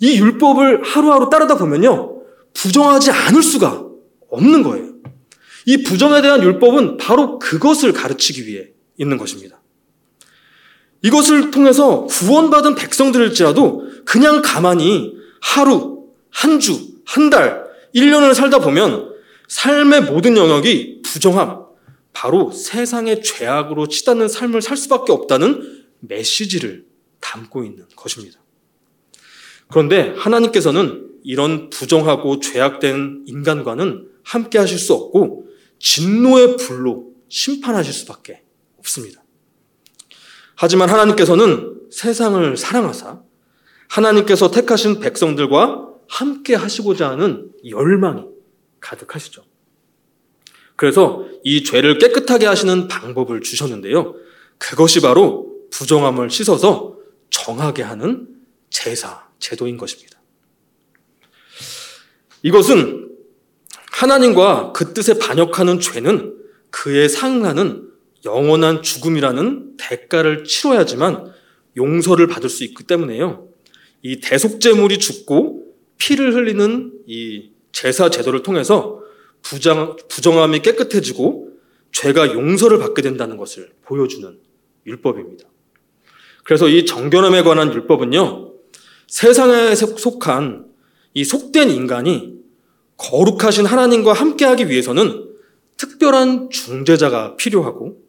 이 0.00 0.18
율법을 0.18 0.82
하루하루 0.82 1.30
따르다 1.30 1.56
보면요. 1.56 2.22
부정하지 2.54 3.10
않을 3.10 3.42
수가 3.42 3.86
없는 4.30 4.62
거예요. 4.62 4.90
이 5.66 5.82
부정에 5.82 6.22
대한 6.22 6.42
율법은 6.42 6.96
바로 6.96 7.38
그것을 7.38 7.92
가르치기 7.92 8.46
위해 8.46 8.70
있는 8.98 9.18
것입니다. 9.18 9.60
이것을 11.02 11.50
통해서 11.50 12.04
구원받은 12.06 12.74
백성들일지라도 12.74 13.84
그냥 14.04 14.42
가만히 14.42 15.14
하루, 15.40 16.06
한 16.30 16.60
주, 16.60 16.78
한 17.04 17.30
달, 17.30 17.64
1년을 17.94 18.34
살다 18.34 18.58
보면 18.58 19.10
삶의 19.48 20.02
모든 20.02 20.36
영역이 20.36 21.02
부정함, 21.02 21.60
바로 22.12 22.50
세상의 22.52 23.22
죄악으로 23.22 23.88
치닫는 23.88 24.28
삶을 24.28 24.62
살 24.62 24.76
수밖에 24.76 25.12
없다는 25.12 25.86
메시지를 26.00 26.84
담고 27.20 27.64
있는 27.64 27.86
것입니다. 27.96 28.39
그런데 29.70 30.14
하나님께서는 30.16 31.08
이런 31.22 31.70
부정하고 31.70 32.40
죄악된 32.40 33.24
인간과는 33.26 34.08
함께 34.24 34.58
하실 34.58 34.78
수 34.78 34.94
없고 34.94 35.46
진노의 35.78 36.56
불로 36.56 37.12
심판하실 37.28 37.92
수밖에 37.92 38.42
없습니다. 38.78 39.22
하지만 40.56 40.90
하나님께서는 40.90 41.80
세상을 41.90 42.56
사랑하사 42.56 43.22
하나님께서 43.88 44.50
택하신 44.50 45.00
백성들과 45.00 45.88
함께 46.08 46.54
하시고자 46.54 47.10
하는 47.10 47.50
열망이 47.68 48.24
가득하시죠. 48.80 49.44
그래서 50.76 51.26
이 51.44 51.62
죄를 51.64 51.98
깨끗하게 51.98 52.46
하시는 52.46 52.88
방법을 52.88 53.42
주셨는데요. 53.42 54.14
그것이 54.58 55.00
바로 55.00 55.54
부정함을 55.70 56.30
씻어서 56.30 56.96
정하게 57.30 57.82
하는 57.82 58.28
제사, 58.70 59.29
제도인 59.40 59.76
것입니다. 59.76 60.20
이것은 62.42 63.10
하나님과 63.90 64.72
그 64.72 64.94
뜻에 64.94 65.18
반역하는 65.18 65.80
죄는 65.80 66.36
그에 66.70 67.08
상응하는 67.08 67.90
영원한 68.24 68.82
죽음이라는 68.82 69.76
대가를 69.76 70.44
치러야지만 70.44 71.32
용서를 71.76 72.26
받을 72.26 72.48
수 72.48 72.64
있기 72.64 72.84
때문에요. 72.84 73.48
이 74.02 74.20
대속제물이 74.20 74.98
죽고 74.98 75.74
피를 75.98 76.34
흘리는 76.34 76.92
이 77.06 77.50
제사 77.72 78.08
제도를 78.10 78.42
통해서 78.42 79.00
부정, 79.42 79.96
부정함이 80.08 80.60
깨끗해지고 80.60 81.50
죄가 81.92 82.32
용서를 82.32 82.78
받게 82.78 83.02
된다는 83.02 83.36
것을 83.36 83.70
보여주는 83.82 84.38
율법입니다. 84.86 85.48
그래서 86.44 86.68
이 86.68 86.86
정결함에 86.86 87.42
관한 87.42 87.72
율법은요, 87.72 88.49
세상에 89.10 89.74
속한 89.74 90.66
이 91.14 91.24
속된 91.24 91.68
인간이 91.70 92.38
거룩하신 92.96 93.66
하나님과 93.66 94.12
함께하기 94.12 94.68
위해서는 94.68 95.28
특별한 95.76 96.50
중재자가 96.50 97.36
필요하고 97.36 98.00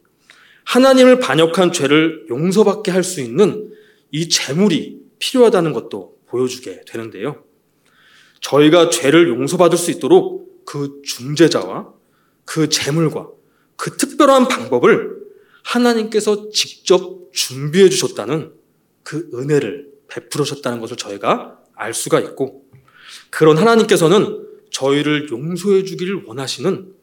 하나님을 0.64 1.20
반역한 1.20 1.74
죄를 1.74 2.28
용서받게 2.30 2.92
할 2.92 3.04
수 3.04 3.20
있는 3.20 3.74
이 4.12 4.30
재물이 4.30 5.02
필요하다는 5.18 5.74
것도 5.74 6.18
보여주게 6.28 6.84
되는데요. 6.86 7.44
저희가 8.42 8.92
죄를 8.92 9.28
용서받을 9.28 9.80
수 9.80 9.90
있도록 9.90 10.66
그 10.66 11.02
중재자와 11.04 11.94
그 12.46 12.70
재물과 12.70 13.28
그 13.76 13.98
특별한 13.98 14.48
방법을 14.48 15.18
하나님께서 15.64 16.52
직접 16.52 17.30
준비해 17.32 17.90
주셨다는 17.90 18.54
그 19.02 19.32
은혜를 19.34 19.91
베풀으셨다는 20.12 20.80
것을 20.80 20.98
저희가 20.98 21.60
알 21.74 21.94
수가 21.94 22.20
있고 22.20 22.66
그런 23.30 23.58
하나님께서는 23.58 24.48
저희를 24.72 25.30
용서해 25.30 25.84
주기를 25.84 26.24
원하시는 26.26 26.94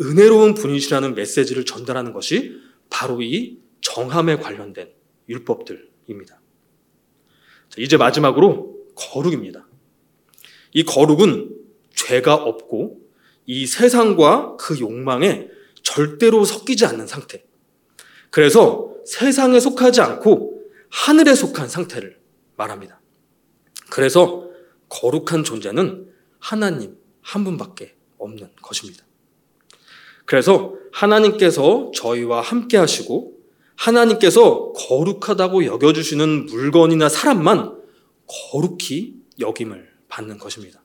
은혜로운 0.00 0.54
분이시라는 0.54 1.14
메시지를 1.14 1.64
전달하는 1.64 2.12
것이 2.12 2.60
바로 2.90 3.22
이 3.22 3.58
정함에 3.80 4.36
관련된 4.36 4.90
율법들입니다. 5.28 6.40
이제 7.78 7.96
마지막으로 7.96 8.76
거룩입니다. 8.94 9.66
이 10.72 10.84
거룩은 10.84 11.56
죄가 11.94 12.34
없고 12.34 13.00
이 13.46 13.66
세상과 13.66 14.56
그 14.58 14.78
욕망에 14.78 15.48
절대로 15.82 16.44
섞이지 16.44 16.84
않는 16.86 17.06
상태. 17.06 17.44
그래서 18.30 18.92
세상에 19.06 19.60
속하지 19.60 20.00
않고 20.00 20.62
하늘에 20.90 21.34
속한 21.34 21.68
상태를 21.68 22.18
말합니다. 22.56 23.00
그래서 23.90 24.48
거룩한 24.88 25.44
존재는 25.44 26.12
하나님 26.38 26.96
한 27.22 27.44
분밖에 27.44 27.96
없는 28.18 28.50
것입니다. 28.62 29.04
그래서 30.24 30.74
하나님께서 30.92 31.90
저희와 31.94 32.40
함께 32.40 32.76
하시고 32.76 33.36
하나님께서 33.76 34.72
거룩하다고 34.72 35.66
여겨주시는 35.66 36.46
물건이나 36.46 37.08
사람만 37.08 37.76
거룩히 38.26 39.14
여김을 39.38 39.90
받는 40.08 40.38
것입니다. 40.38 40.82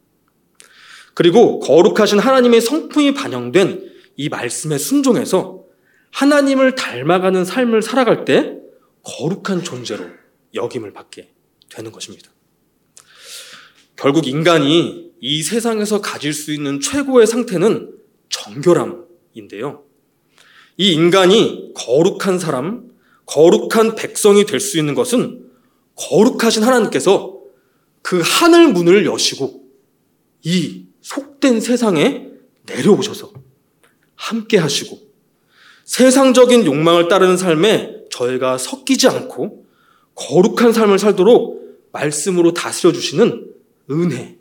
그리고 1.13 1.59
거룩하신 1.59 2.19
하나님의 2.19 2.61
성품이 2.61 3.13
반영된 3.13 3.91
이 4.17 4.29
말씀에 4.29 4.77
순종해서 4.77 5.63
하나님을 6.11 6.75
닮아가는 6.75 7.45
삶을 7.45 7.81
살아갈 7.81 8.25
때 8.25 8.57
거룩한 9.03 9.63
존재로 9.63 10.05
여김을 10.53 10.93
받게 10.93 11.30
되는 11.71 11.91
것입니다. 11.91 12.29
결국 13.95 14.27
인간이 14.27 15.11
이 15.19 15.43
세상에서 15.43 16.01
가질 16.01 16.33
수 16.33 16.51
있는 16.51 16.79
최고의 16.79 17.27
상태는 17.27 17.93
정결함인데요. 18.29 19.83
이 20.77 20.93
인간이 20.93 21.71
거룩한 21.75 22.39
사람, 22.39 22.89
거룩한 23.25 23.95
백성이 23.95 24.45
될 24.45 24.59
수 24.59 24.77
있는 24.79 24.95
것은 24.95 25.45
거룩하신 25.95 26.63
하나님께서 26.63 27.39
그 28.01 28.21
하늘 28.23 28.69
문을 28.69 29.05
여시고 29.05 29.63
이 30.43 30.85
속된 31.01 31.61
세상에 31.61 32.27
내려오셔서 32.65 33.31
함께 34.15 34.57
하시고 34.57 34.97
세상적인 35.85 36.65
욕망을 36.65 37.07
따르는 37.07 37.37
삶에 37.37 38.05
저희가 38.09 38.57
섞이지 38.57 39.07
않고 39.07 39.65
거룩한 40.15 40.73
삶을 40.73 40.97
살도록 40.99 41.60
말씀으로 41.91 42.53
다스려 42.53 42.91
주시는 42.91 43.53
은혜 43.89 44.37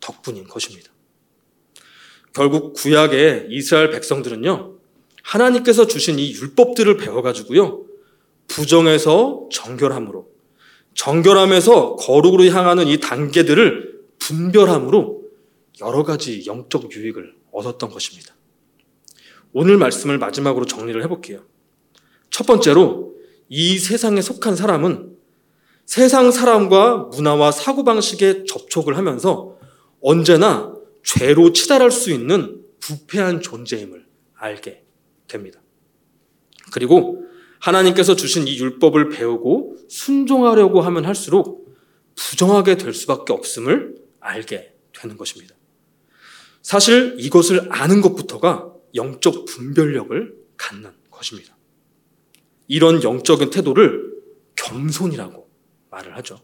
덕분인 0.00 0.44
것입니다. 0.44 0.90
결국 2.32 2.74
구약의 2.74 3.48
이스라엘 3.50 3.90
백성들은요, 3.90 4.76
하나님께서 5.22 5.86
주신 5.86 6.18
이 6.18 6.32
율법들을 6.32 6.96
배워가지고요, 6.96 7.84
부정에서 8.48 9.48
정결함으로, 9.52 10.28
정결함에서 10.94 11.96
거룩으로 11.96 12.44
향하는 12.44 12.86
이 12.86 13.00
단계들을 13.00 14.02
분별함으로 14.18 15.22
여러 15.80 16.02
가지 16.02 16.44
영적 16.46 16.94
유익을 16.94 17.34
얻었던 17.50 17.90
것입니다. 17.90 18.34
오늘 19.52 19.76
말씀을 19.76 20.18
마지막으로 20.18 20.64
정리를 20.64 21.02
해볼게요. 21.02 21.44
첫 22.30 22.46
번째로, 22.46 23.14
이 23.48 23.78
세상에 23.78 24.22
속한 24.22 24.56
사람은 24.56 25.11
세상 25.86 26.30
사람과 26.30 27.08
문화와 27.12 27.52
사고방식에 27.52 28.44
접촉을 28.44 28.96
하면서 28.96 29.58
언제나 30.00 30.74
죄로 31.04 31.52
치달할 31.52 31.90
수 31.90 32.10
있는 32.10 32.62
부패한 32.80 33.40
존재임을 33.40 34.06
알게 34.34 34.84
됩니다. 35.28 35.60
그리고 36.72 37.24
하나님께서 37.60 38.16
주신 38.16 38.48
이 38.48 38.58
율법을 38.58 39.10
배우고 39.10 39.76
순종하려고 39.88 40.80
하면 40.80 41.04
할수록 41.04 41.62
부정하게 42.16 42.76
될 42.76 42.92
수밖에 42.92 43.32
없음을 43.32 43.96
알게 44.20 44.74
되는 44.98 45.16
것입니다. 45.16 45.54
사실 46.60 47.16
이것을 47.18 47.72
아는 47.72 48.00
것부터가 48.00 48.72
영적 48.94 49.46
분별력을 49.46 50.34
갖는 50.56 50.90
것입니다. 51.10 51.56
이런 52.68 53.02
영적인 53.02 53.50
태도를 53.50 54.12
겸손이라고 54.56 55.41
말을 55.92 56.16
하죠. 56.16 56.40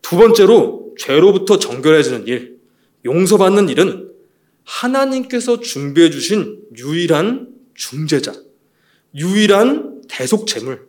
두 0.00 0.16
번째로 0.16 0.94
죄로부터 0.98 1.58
정결해지는 1.58 2.26
일, 2.26 2.58
용서받는 3.04 3.68
일은 3.68 4.10
하나님께서 4.64 5.60
준비해 5.60 6.10
주신 6.10 6.60
유일한 6.76 7.48
중재자, 7.74 8.32
유일한 9.14 10.02
대속 10.08 10.46
제물, 10.46 10.88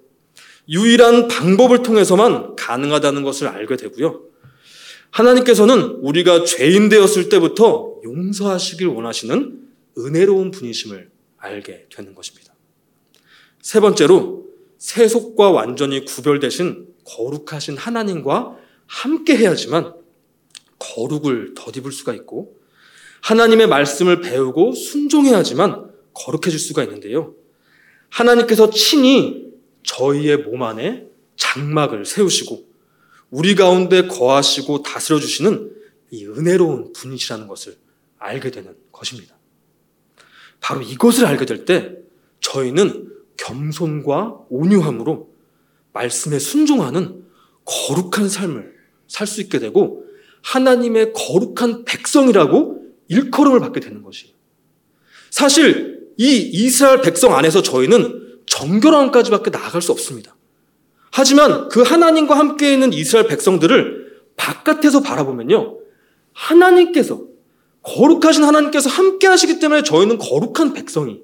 유일한 0.70 1.28
방법을 1.28 1.84
통해서만 1.84 2.56
가능하다는 2.56 3.24
것을 3.24 3.48
알게 3.48 3.78
되고요. 3.78 4.24
하나님께서는 5.12 5.82
우리가 6.02 6.44
죄인 6.46 6.90
되었을 6.90 7.30
때부터 7.30 8.00
용서하시길 8.04 8.88
원하시는 8.88 9.60
은혜로운 9.98 10.52
분이심을 10.52 11.12
알게 11.38 11.88
되는 11.94 12.16
것입니다. 12.16 12.54
세 13.62 13.80
번째로 13.80 14.48
세속과 14.78 15.52
완전히 15.52 16.04
구별되신 16.04 16.93
거룩하신 17.06 17.78
하나님과 17.78 18.58
함께 18.86 19.38
해야지만 19.38 19.94
거룩을 20.80 21.54
덧입을 21.56 21.92
수가 21.92 22.14
있고 22.14 22.58
하나님의 23.22 23.68
말씀을 23.68 24.22
배우고 24.22 24.74
순종해야지만 24.74 25.92
거룩해질 26.14 26.60
수가 26.60 26.84
있는데요. 26.84 27.36
하나님께서 28.10 28.70
친히 28.70 29.54
저희의 29.84 30.38
몸 30.38 30.64
안에 30.64 31.08
장막을 31.36 32.06
세우시고 32.06 32.64
우리 33.32 33.56
가운데 33.56 34.08
거하시고 34.08 34.84
다스려 34.84 35.20
주시는 35.20 35.72
이 36.12 36.26
은혜로운 36.28 36.94
분이시라는 36.94 37.48
것을 37.48 37.78
알게 38.20 38.52
되는 38.52 38.76
것입니다. 38.92 39.36
바로 40.60 40.82
이것을 40.82 41.26
알게 41.26 41.46
될 41.46 41.66
때 41.66 41.96
저희는 42.40 43.12
겸손과 43.38 44.46
온유함으로 44.50 45.33
말씀에 45.94 46.40
순종하는 46.40 47.24
거룩한 47.66 48.30
삶을 48.30 48.74
살 49.08 49.28
수 49.28 49.42
있게 49.42 49.60
되고 49.60 50.04
하나님의 50.42 51.14
거룩한 51.14 51.86
백성이라고 51.86 52.84
일컬음을 53.08 53.60
받게 53.60 53.80
되는 53.80 54.02
것이에요. 54.02 54.34
사실 55.30 56.10
이 56.18 56.38
이스라엘 56.38 57.02
백성 57.02 57.36
안에서 57.36 57.62
저희는 57.62 58.42
정결함까지밖에 58.46 59.52
나아갈 59.52 59.82
수 59.82 59.92
없습니다. 59.92 60.36
하지만 61.12 61.70
그 61.70 61.82
하나님과 61.82 62.38
함께 62.38 62.74
있는 62.74 62.92
이스라엘 62.92 63.28
백성들을 63.28 64.24
바깥에서 64.36 65.02
바라보면요. 65.02 65.80
하나님께서 66.34 67.24
거룩하신 67.84 68.44
하나님께서 68.44 68.90
함께 68.90 69.28
하시기 69.28 69.60
때문에 69.60 69.84
저희는 69.84 70.18
거룩한 70.18 70.74
백성이 70.74 71.22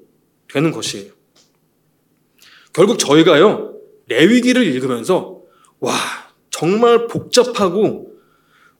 되는 0.52 0.72
것이에요. 0.72 1.12
결국 2.74 3.00
저희가요. 3.00 3.79
레위기를 4.10 4.66
읽으면서 4.66 5.42
와, 5.80 5.94
정말 6.50 7.08
복잡하고 7.08 8.12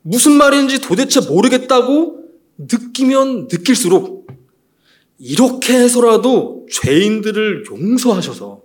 무슨 0.02 0.32
말인지 0.32 0.80
도대체 0.80 1.20
모르겠다고 1.20 2.20
느끼면 2.58 3.48
느낄수록 3.50 4.26
이렇게 5.18 5.74
해서라도 5.74 6.66
죄인들을 6.70 7.64
용서하셔서 7.70 8.62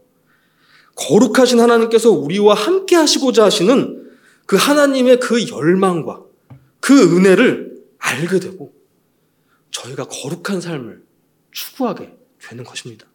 거룩하신 0.95 1.59
하나님께서 1.59 2.11
우리와 2.11 2.53
함께 2.53 2.95
하시고자 2.95 3.43
하시는 3.45 4.09
그 4.45 4.55
하나님의 4.55 5.19
그 5.19 5.47
열망과 5.49 6.23
그 6.79 7.17
은혜를 7.17 7.75
알게 7.97 8.39
되고 8.39 8.73
저희가 9.71 10.05
거룩한 10.05 10.61
삶을 10.61 11.03
추구하게 11.51 12.15
되는 12.39 12.63
것입니다. 12.63 13.07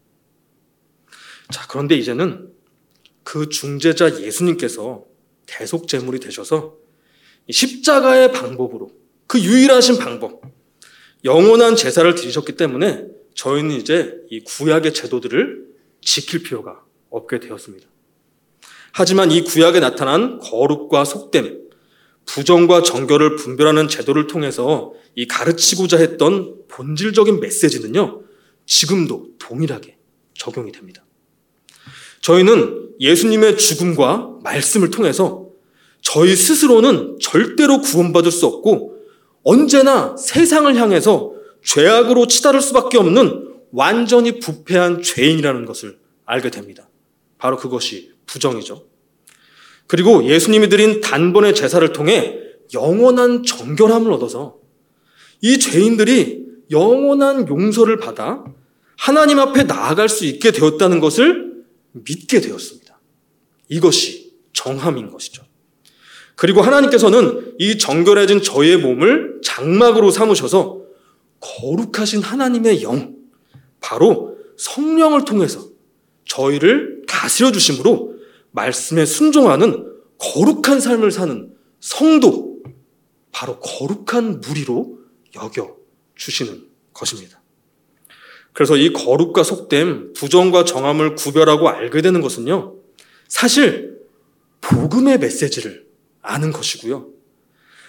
자, 1.51 1.67
그런데 1.69 1.97
이제는 1.97 2.53
그 3.31 3.49
중재자 3.49 4.21
예수님께서 4.23 5.05
대속 5.47 5.87
제물이 5.87 6.19
되셔서 6.19 6.79
십자가의 7.49 8.33
방법으로 8.33 8.91
그 9.29 9.39
유일하신 9.39 9.99
방법, 9.99 10.43
영원한 11.23 11.77
제사를 11.77 12.13
드리셨기 12.13 12.57
때문에 12.57 13.07
저희는 13.35 13.77
이제 13.77 14.17
이 14.31 14.41
구약의 14.41 14.95
제도들을 14.95 15.65
지킬 16.01 16.43
필요가 16.43 16.83
없게 17.09 17.39
되었습니다. 17.39 17.87
하지만 18.91 19.31
이 19.31 19.45
구약에 19.45 19.79
나타난 19.79 20.41
거룩과 20.41 21.05
속됨, 21.05 21.69
부정과 22.27 22.83
정결을 22.83 23.37
분별하는 23.37 23.87
제도를 23.87 24.27
통해서 24.27 24.93
이 25.15 25.29
가르치고자 25.29 25.99
했던 25.99 26.57
본질적인 26.67 27.39
메시지는요, 27.39 28.25
지금도 28.67 29.35
동일하게 29.39 29.99
적용이 30.35 30.73
됩니다. 30.73 31.05
저희는 32.23 32.90
예수님의 33.01 33.57
죽음과 33.57 34.39
말씀을 34.43 34.91
통해서 34.91 35.49
저희 36.03 36.37
스스로는 36.37 37.19
절대로 37.21 37.81
구원받을 37.81 38.31
수 38.31 38.47
없고 38.47 38.97
언제나 39.43 40.17
세상을 40.17 40.75
향해서 40.77 41.33
죄악으로 41.65 42.27
치달을 42.27 42.61
수밖에 42.61 42.99
없는 42.99 43.49
완전히 43.73 44.39
부패한 44.39 45.03
죄인이라는 45.03 45.65
것을 45.65 45.99
알게 46.25 46.51
됩니다. 46.51 46.89
바로 47.39 47.57
그것이 47.57 48.13
부정이죠. 48.27 48.87
그리고 49.87 50.25
예수님이 50.25 50.69
드린 50.69 51.01
단번의 51.01 51.55
제사를 51.55 51.93
통해 51.93 52.39
영원한 52.75 53.43
정결함을 53.43 54.13
얻어서 54.13 54.59
이 55.41 55.59
죄인들이 55.59 56.47
영원한 56.71 57.49
용서를 57.49 57.97
받아 57.99 58.45
하나님 58.97 59.39
앞에 59.39 59.65
나아갈 59.65 60.09
수 60.09 60.27
있게 60.27 60.53
되었다는 60.53 61.01
것을 61.01 61.65
믿게 61.93 62.41
되었습니다. 62.41 62.80
이것이 63.71 64.35
정함인 64.53 65.11
것이죠. 65.11 65.43
그리고 66.37 66.61
하나님께서는 66.61 67.55
이 67.59 67.79
정결해진 67.79 68.43
저희의 68.43 68.79
몸을 68.79 69.41
장막으로 69.43 70.11
삼으셔서 70.11 70.81
거룩하신 71.41 72.23
하나님의 72.23 72.83
영, 72.83 73.15
바로 73.81 74.37
성령을 74.59 75.25
통해서 75.25 75.69
저희를 76.27 77.03
다스려 77.07 77.51
주심으로 77.53 78.15
말씀에 78.53 79.07
순종하는 79.07 79.87
거룩한 80.19 80.81
삶을 80.81 81.11
사는 81.11 81.51
성도, 81.81 82.59
바로 83.33 83.59
거룩한 83.59 84.41
무리로 84.41 84.99
여겨 85.37 85.77
주시는 86.17 86.67
것입니다. 86.93 87.41
그래서 88.53 88.77
이 88.77 88.93
거룩과 88.93 89.43
속됨, 89.45 90.13
부정과 90.15 90.65
정함을 90.65 91.15
구별하고 91.15 91.69
알게 91.69 92.03
되는 92.03 92.21
것은요, 92.21 92.80
사실 93.31 94.01
복음의 94.61 95.19
메시지를 95.19 95.87
아는 96.21 96.53
것이고요. 96.53 97.09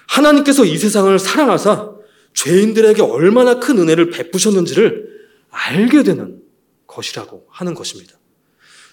하나님께서 0.08 0.64
이 0.64 0.78
세상을 0.78 1.18
사랑하사 1.20 1.92
죄인들에게 2.34 3.02
얼마나 3.02 3.60
큰 3.60 3.78
은혜를 3.80 4.12
베푸셨는지를 4.12 5.10
알게 5.50 6.04
되는 6.04 6.42
것이라고 6.88 7.48
하는 7.50 7.74
것입니다. 7.74 8.14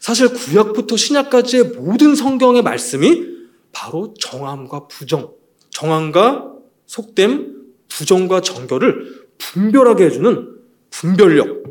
사실 0.01 0.29
구약부터 0.29 0.97
신약까지의 0.97 1.65
모든 1.77 2.15
성경의 2.17 2.63
말씀이 2.63 3.27
바로 3.71 4.15
정함과 4.19 4.89
부정, 4.89 5.35
정함과 5.71 6.55
속됨, 6.87 7.57
부정과 7.89 8.41
정결을 8.41 9.29
분별하게 9.39 10.07
해주는 10.07 10.57
분별력. 10.91 11.63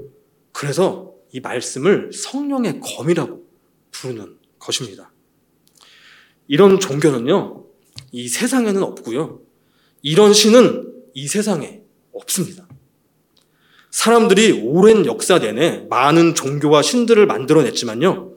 그래서 0.51 1.13
이 1.31 1.39
말씀을 1.39 2.11
성령의 2.13 2.79
검이라고 2.79 3.45
부르는 3.91 4.37
것입니다. 4.67 5.11
이런 6.47 6.79
종교는요, 6.79 7.65
이 8.11 8.27
세상에는 8.27 8.83
없고요. 8.83 9.41
이런 10.01 10.33
신은 10.33 10.93
이 11.13 11.27
세상에 11.27 11.81
없습니다. 12.13 12.67
사람들이 13.89 14.51
오랜 14.63 15.05
역사 15.05 15.39
내내 15.39 15.87
많은 15.89 16.35
종교와 16.35 16.81
신들을 16.81 17.25
만들어냈지만요. 17.25 18.33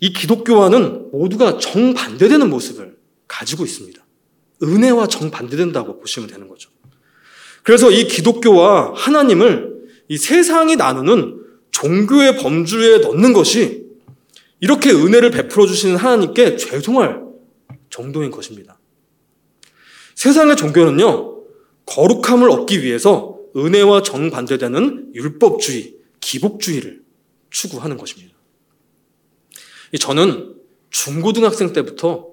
이 0.00 0.12
기독교와는 0.12 1.10
모두가 1.12 1.58
정반대되는 1.58 2.48
모습을 2.48 2.96
가지고 3.28 3.64
있습니다. 3.64 4.04
은혜와 4.62 5.08
정반대된다고 5.08 5.98
보시면 6.00 6.28
되는 6.28 6.48
거죠. 6.48 6.70
그래서 7.62 7.90
이 7.90 8.06
기독교와 8.06 8.94
하나님을 8.94 9.72
이 10.08 10.16
세상이 10.16 10.76
나누는 10.76 11.40
종교의 11.70 12.38
범주에 12.38 12.98
넣는 12.98 13.32
것이 13.32 13.81
이렇게 14.62 14.92
은혜를 14.92 15.32
베풀어 15.32 15.66
주시는 15.66 15.96
하나님께 15.96 16.56
죄송할 16.56 17.20
정도인 17.90 18.30
것입니다. 18.30 18.78
세상의 20.14 20.54
종교는요, 20.56 21.42
거룩함을 21.84 22.48
얻기 22.48 22.84
위해서 22.84 23.40
은혜와 23.56 24.04
정반대되는 24.04 25.16
율법주의, 25.16 25.96
기복주의를 26.20 27.02
추구하는 27.50 27.96
것입니다. 27.96 28.36
저는 29.98 30.54
중고등학생 30.90 31.72
때부터 31.72 32.28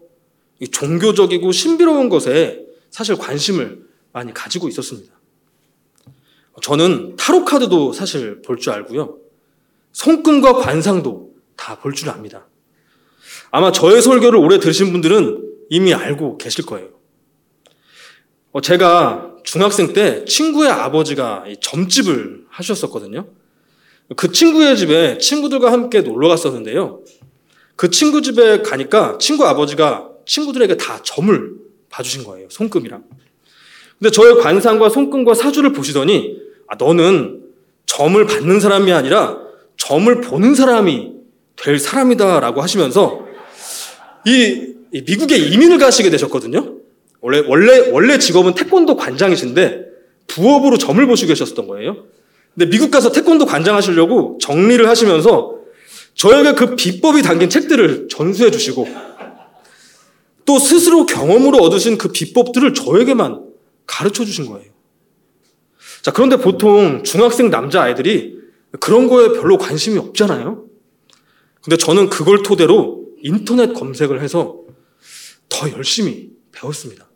종교적이고 0.72 1.52
신비로운 1.52 2.10
것에 2.10 2.64
사실 2.92 3.16
관심을 3.16 3.88
많이 4.12 4.36
가지고 4.36 4.70
있었습니다. 4.70 5.12
저는 6.62 7.16
타로카드도 7.16 7.94
사실 7.94 8.44
볼 8.44 8.60
줄 8.60 8.72
알고요. 8.74 9.18
손금과 9.94 10.54
관상도 10.54 11.29
다 11.60 11.76
볼 11.76 11.94
줄 11.94 12.10
압니다. 12.10 12.48
아마 13.52 13.72
저의 13.72 14.02
설교를 14.02 14.40
오래 14.40 14.60
들으신 14.60 14.92
분들은 14.92 15.44
이미 15.70 15.94
알고 15.94 16.38
계실 16.38 16.66
거예요. 16.66 16.90
어, 18.52 18.62
제가 18.62 19.36
중학생 19.44 19.94
때 19.94 20.24
친구의 20.26 20.70
아버지가 20.72 21.46
점집을 21.62 22.46
하셨었거든요. 22.50 23.28
그 24.16 24.32
친구의 24.32 24.78
집에 24.78 25.18
친구들과 25.18 25.72
함께 25.72 26.02
놀러 26.02 26.30
갔었는데요. 26.30 27.04
그 27.76 27.92
친구 27.92 28.22
집에 28.22 28.62
가니까 28.62 29.18
친구 29.20 29.46
아버지가 29.46 30.10
친구들에게 30.26 30.78
다 30.78 31.02
점을 31.04 31.56
봐주신 31.90 32.24
거예요. 32.24 32.48
손금이랑. 32.50 33.04
근데 34.00 34.12
저의 34.12 34.38
관상과 34.38 34.90
손금과 34.90 35.34
사주를 35.34 35.74
보시더니 35.74 36.38
아, 36.68 36.76
너는 36.76 37.44
점을 37.86 38.26
받는 38.26 38.60
사람이 38.60 38.92
아니라 38.92 39.38
점을 39.78 40.22
보는 40.22 40.56
사람이 40.56 41.19
될 41.64 41.80
사람이다라고 41.80 42.62
하시면서 42.62 43.26
이, 44.26 44.74
이 44.92 45.02
미국에 45.02 45.38
이민을 45.38 45.78
가시게 45.78 46.10
되셨거든요. 46.10 46.76
원래 47.22 47.44
원래 47.48 47.90
원래 47.92 48.18
직업은 48.18 48.56
태권도 48.56 48.96
관장이신데 48.96 49.86
부업으로 50.28 50.78
점을 50.78 51.06
보시고 51.06 51.30
계셨던 51.30 51.68
거예요. 51.68 52.06
근데 52.54 52.70
미국 52.70 52.92
가서 52.92 53.12
태권도 53.12 53.46
관장 53.46 53.76
하시려고 53.76 54.38
정리를 54.42 54.88
하시면서 54.88 55.60
저에게 56.14 56.54
그 56.54 56.76
비법이 56.76 57.22
담긴 57.22 57.50
책들을 57.50 58.08
전수해 58.10 58.52
주시고 58.52 58.88
또 60.46 60.60
스스로 60.60 61.06
경험으로 61.06 61.60
얻으신 61.60 61.98
그 61.98 62.12
비법들을 62.12 62.74
저에게만 62.74 63.46
가르쳐 63.86 64.26
주신 64.26 64.48
거예요. 64.48 64.70
자, 66.02 66.12
그런데 66.12 66.38
보통 66.38 67.04
중학생 67.04 67.50
남자 67.50 67.84
아이들이 67.84 68.38
그런 68.80 69.08
거에 69.08 69.30
별로 69.40 69.58
관심이 69.58 69.98
없잖아요. 69.98 70.69
근데 71.62 71.78
저는 71.78 72.10
그걸 72.10 72.44
토대로 72.44 73.08
인터넷 73.22 73.74
검색을 73.74 74.22
해서 74.22 74.62
더 75.50 75.72
열심히 75.72 76.30
배웠습니다. 76.52 77.10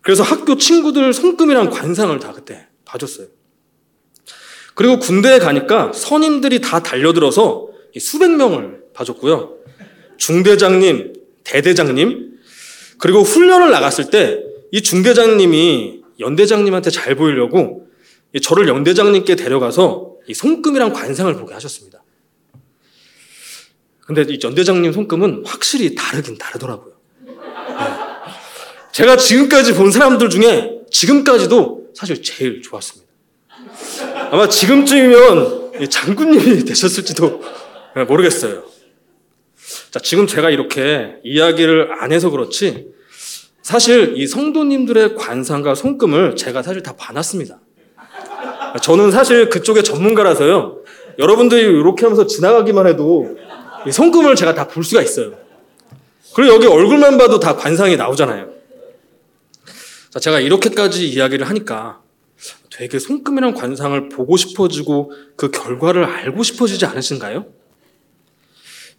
그래서 0.00 0.22
학교 0.22 0.56
친구들 0.56 1.12
손금이랑 1.12 1.70
관상을 1.70 2.18
다 2.18 2.32
그때 2.32 2.66
봐줬어요. 2.84 3.28
그리고 4.74 4.98
군대에 4.98 5.38
가니까 5.38 5.92
선임들이 5.92 6.60
다 6.60 6.82
달려들어서 6.82 7.68
수백 7.98 8.30
명을 8.30 8.84
봐줬고요. 8.94 9.56
중대장님, 10.16 11.12
대대장님, 11.44 12.38
그리고 12.98 13.22
훈련을 13.22 13.70
나갔을 13.70 14.10
때 14.10 14.50
이 14.72 14.82
중대장님이 14.82 16.02
연대장님한테 16.20 16.90
잘 16.90 17.16
보이려고 17.16 17.88
저를 18.42 18.68
연대장님께 18.68 19.34
데려가서 19.36 20.16
이 20.28 20.34
손금이랑 20.34 20.92
관상을 20.92 21.34
보게 21.34 21.54
하셨습니다. 21.54 21.99
근데 24.10 24.24
이 24.28 24.40
연대장님 24.42 24.92
손금은 24.92 25.44
확실히 25.46 25.94
다르긴 25.94 26.36
다르더라고요. 26.36 26.94
네. 27.20 27.32
제가 28.90 29.16
지금까지 29.16 29.74
본 29.74 29.92
사람들 29.92 30.28
중에 30.30 30.80
지금까지도 30.90 31.90
사실 31.94 32.20
제일 32.20 32.60
좋았습니다. 32.60 33.08
아마 34.32 34.48
지금쯤이면 34.48 35.88
장군님이 35.88 36.64
되셨을지도 36.66 37.40
모르겠어요. 38.08 38.64
자, 39.92 40.00
지금 40.00 40.26
제가 40.26 40.50
이렇게 40.50 41.14
이야기를 41.22 42.02
안 42.02 42.10
해서 42.10 42.30
그렇지 42.30 42.88
사실 43.62 44.14
이 44.16 44.26
성도님들의 44.26 45.14
관상과 45.14 45.76
손금을 45.76 46.34
제가 46.34 46.64
사실 46.64 46.82
다 46.82 46.96
봐놨습니다. 46.96 47.60
저는 48.82 49.12
사실 49.12 49.48
그쪽의 49.50 49.84
전문가라서요. 49.84 50.80
여러분들이 51.20 51.60
이렇게 51.62 52.06
하면서 52.06 52.26
지나가기만 52.26 52.88
해도 52.88 53.36
손금을 53.90 54.34
제가 54.36 54.54
다 54.54 54.68
볼 54.68 54.84
수가 54.84 55.02
있어요. 55.02 55.38
그리고 56.34 56.54
여기 56.54 56.66
얼굴만 56.66 57.18
봐도 57.18 57.40
다 57.40 57.56
관상이 57.56 57.96
나오잖아요. 57.96 58.50
자, 60.10 60.18
제가 60.20 60.40
이렇게까지 60.40 61.08
이야기를 61.08 61.48
하니까 61.48 62.02
되게 62.70 62.98
손금이랑 62.98 63.54
관상을 63.54 64.08
보고 64.08 64.36
싶어지고 64.36 65.12
그 65.36 65.50
결과를 65.50 66.04
알고 66.04 66.42
싶어지지 66.42 66.84
않으신가요? 66.86 67.46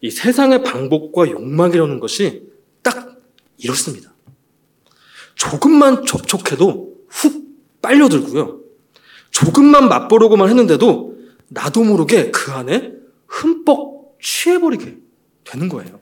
이 0.01 0.09
세상의 0.09 0.63
방법과 0.63 1.29
욕망이라는 1.29 1.99
것이 1.99 2.43
딱 2.81 3.15
이렇습니다. 3.57 4.13
조금만 5.35 6.05
접촉해도 6.05 6.93
훅 7.07 7.45
빨려들고요. 7.81 8.59
조금만 9.31 9.89
맛보려고만 9.89 10.49
했는데도 10.49 11.15
나도 11.49 11.83
모르게 11.83 12.31
그 12.31 12.51
안에 12.51 12.93
흠뻑 13.27 14.00
취해버리게 14.21 14.97
되는 15.43 15.69
거예요. 15.69 15.99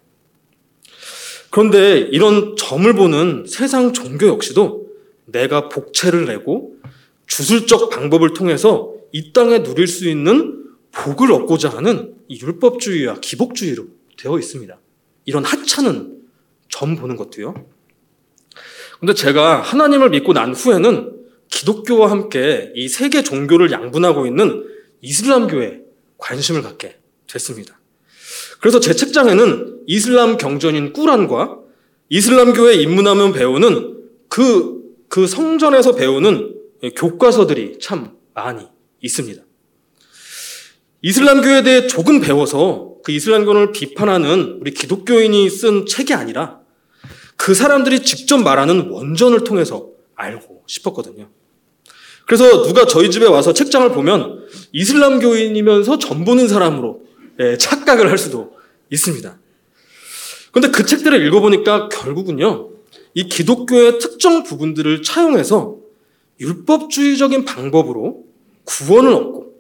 그런데 1.49 1.99
이런 1.99 2.55
점을 2.55 2.91
보는 2.93 3.45
세상 3.47 3.93
종교 3.93 4.27
역시도 4.27 4.87
내가 5.25 5.69
복채를 5.69 6.25
내고 6.25 6.75
주술적 7.27 7.89
방법을 7.89 8.33
통해서 8.33 8.93
이 9.11 9.33
땅에 9.33 9.63
누릴 9.63 9.87
수 9.87 10.07
있는 10.07 10.65
복을 10.91 11.31
얻고자 11.31 11.69
하는 11.69 12.15
율법주의와 12.29 13.19
기복주의로 13.21 13.87
되어 14.17 14.37
있습니다. 14.37 14.77
이런 15.25 15.43
하찮은 15.45 16.19
점 16.67 16.95
보는 16.95 17.15
것도요. 17.15 17.53
근데 18.99 19.13
제가 19.13 19.61
하나님을 19.61 20.09
믿고 20.09 20.33
난 20.33 20.53
후에는 20.53 21.19
기독교와 21.47 22.11
함께 22.11 22.71
이 22.75 22.87
세계 22.89 23.23
종교를 23.23 23.71
양분하고 23.71 24.27
있는 24.27 24.65
이슬람교에 25.01 25.81
관심을 26.17 26.61
갖게 26.61 26.99
됐습니다. 27.27 27.78
그래서 28.59 28.79
제 28.79 28.93
책장에는 28.93 29.83
이슬람 29.87 30.37
경전인 30.37 30.93
꾸란과 30.93 31.59
이슬람교에 32.09 32.75
입문하면 32.75 33.33
배우는 33.33 33.97
그, 34.27 34.83
그 35.07 35.27
성전에서 35.27 35.95
배우는 35.95 36.55
교과서들이 36.95 37.79
참 37.79 38.11
많이 38.33 38.67
있습니다. 39.01 39.41
이슬람교에 41.01 41.63
대해 41.63 41.87
조금 41.87 42.19
배워서 42.19 42.95
그 43.03 43.11
이슬람교를 43.11 43.71
비판하는 43.71 44.57
우리 44.59 44.71
기독교인이 44.71 45.49
쓴 45.49 45.85
책이 45.85 46.13
아니라 46.13 46.59
그 47.37 47.53
사람들이 47.53 48.01
직접 48.01 48.37
말하는 48.37 48.89
원전을 48.89 49.45
통해서 49.45 49.89
알고 50.15 50.63
싶었거든요. 50.67 51.29
그래서 52.25 52.63
누가 52.63 52.85
저희 52.85 53.09
집에 53.09 53.25
와서 53.25 53.53
책장을 53.53 53.89
보면 53.91 54.45
이슬람교인이면서 54.73 55.99
점 55.99 56.25
보는 56.25 56.47
사람으로 56.47 57.01
예, 57.01 57.08
착각을 57.59 58.09
할 58.09 58.17
수도 58.17 58.53
있습니다. 58.89 59.39
그런데 60.51 60.71
그 60.75 60.85
책들을 60.85 61.25
읽어보니까 61.25 61.89
결국은요, 61.89 62.71
이 63.13 63.27
기독교의 63.27 63.99
특정 63.99 64.43
부분들을 64.43 65.03
차용해서 65.03 65.77
율법주의적인 66.39 67.45
방법으로 67.45 68.25
구원을 68.65 69.13
얻고 69.13 69.53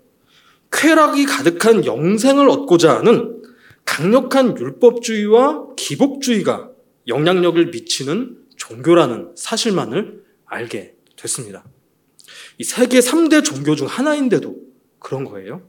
쾌락이 0.71 1.25
가득한 1.25 1.85
영생을 1.85 2.49
얻고자 2.49 2.97
하는 2.97 3.41
강력한 3.85 4.57
율법주의와 4.57 5.75
기복주의가 5.75 6.69
영향력을 7.07 7.65
미치는 7.67 8.37
종교라는 8.55 9.31
사실만을 9.35 10.23
알게 10.45 10.93
됐습니다. 11.15 11.65
이 12.59 12.63
세계 12.63 12.99
3대 12.99 13.43
종교 13.43 13.75
중 13.75 13.87
하나인데도 13.87 14.55
그런 14.99 15.23
거예요. 15.25 15.63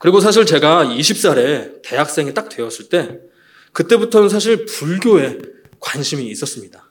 그리고 0.00 0.18
사실 0.20 0.46
제가 0.46 0.86
20살에 0.86 1.82
대학생이 1.82 2.32
딱 2.32 2.48
되었을 2.48 2.88
때 2.88 3.20
그때부터는 3.72 4.30
사실 4.30 4.64
불교에 4.64 5.38
관심이 5.78 6.26
있었습니다. 6.28 6.90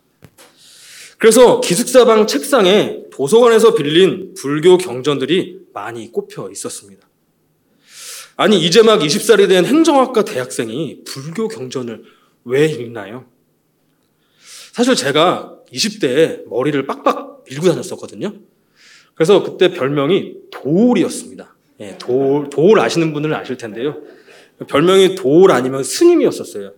그래서 1.18 1.60
기숙사방 1.60 2.28
책상에 2.28 3.02
도서관에서 3.12 3.74
빌린 3.74 4.36
불교 4.36 4.78
경전들이 4.78 5.60
많이 5.74 6.12
꼽혀 6.12 6.50
있었습니다. 6.52 7.10
아니, 8.36 8.64
이제 8.64 8.84
막 8.84 9.00
20살이 9.00 9.50
된 9.50 9.66
행정학과 9.66 10.24
대학생이 10.24 11.04
불교 11.04 11.48
경전을 11.48 12.04
왜 12.46 12.68
읽나요? 12.68 13.26
사실 14.72 14.94
제가 14.94 15.58
20대에 15.74 16.48
머리를 16.48 16.86
빡빡 16.86 17.44
밀고 17.50 17.68
다녔었거든요. 17.68 18.36
그래서 19.16 19.42
그때 19.42 19.74
별명이 19.74 20.36
도울이었습니다. 20.52 21.56
예, 21.82 21.98
도울, 21.98 22.80
아시는 22.80 23.14
분들은 23.14 23.36
아실 23.36 23.58
텐데요. 23.58 23.98
별명이 24.68 25.16
도울 25.16 25.52
아니면 25.52 25.84
스님이었었어요. 25.84 26.74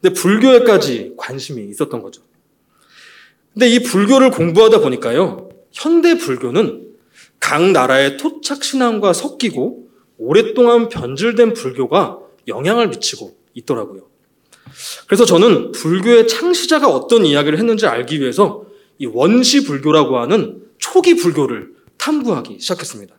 근데 0.00 0.14
불교에까지 0.14 1.14
관심이 1.16 1.68
있었던 1.70 2.02
거죠. 2.02 2.22
근데 3.52 3.68
이 3.68 3.82
불교를 3.82 4.30
공부하다 4.30 4.80
보니까요, 4.80 5.48
현대 5.72 6.16
불교는 6.16 6.86
각 7.40 7.70
나라의 7.70 8.16
토착 8.16 8.64
신앙과 8.64 9.12
섞이고 9.12 9.88
오랫동안 10.18 10.88
변질된 10.88 11.52
불교가 11.52 12.18
영향을 12.48 12.88
미치고 12.88 13.36
있더라고요. 13.54 14.08
그래서 15.06 15.24
저는 15.24 15.72
불교의 15.72 16.28
창시자가 16.28 16.88
어떤 16.88 17.24
이야기를 17.24 17.58
했는지 17.58 17.86
알기 17.86 18.20
위해서 18.20 18.64
이 18.98 19.06
원시 19.06 19.64
불교라고 19.64 20.18
하는 20.18 20.62
초기 20.78 21.16
불교를 21.16 21.74
탐구하기 21.98 22.58
시작했습니다. 22.60 23.14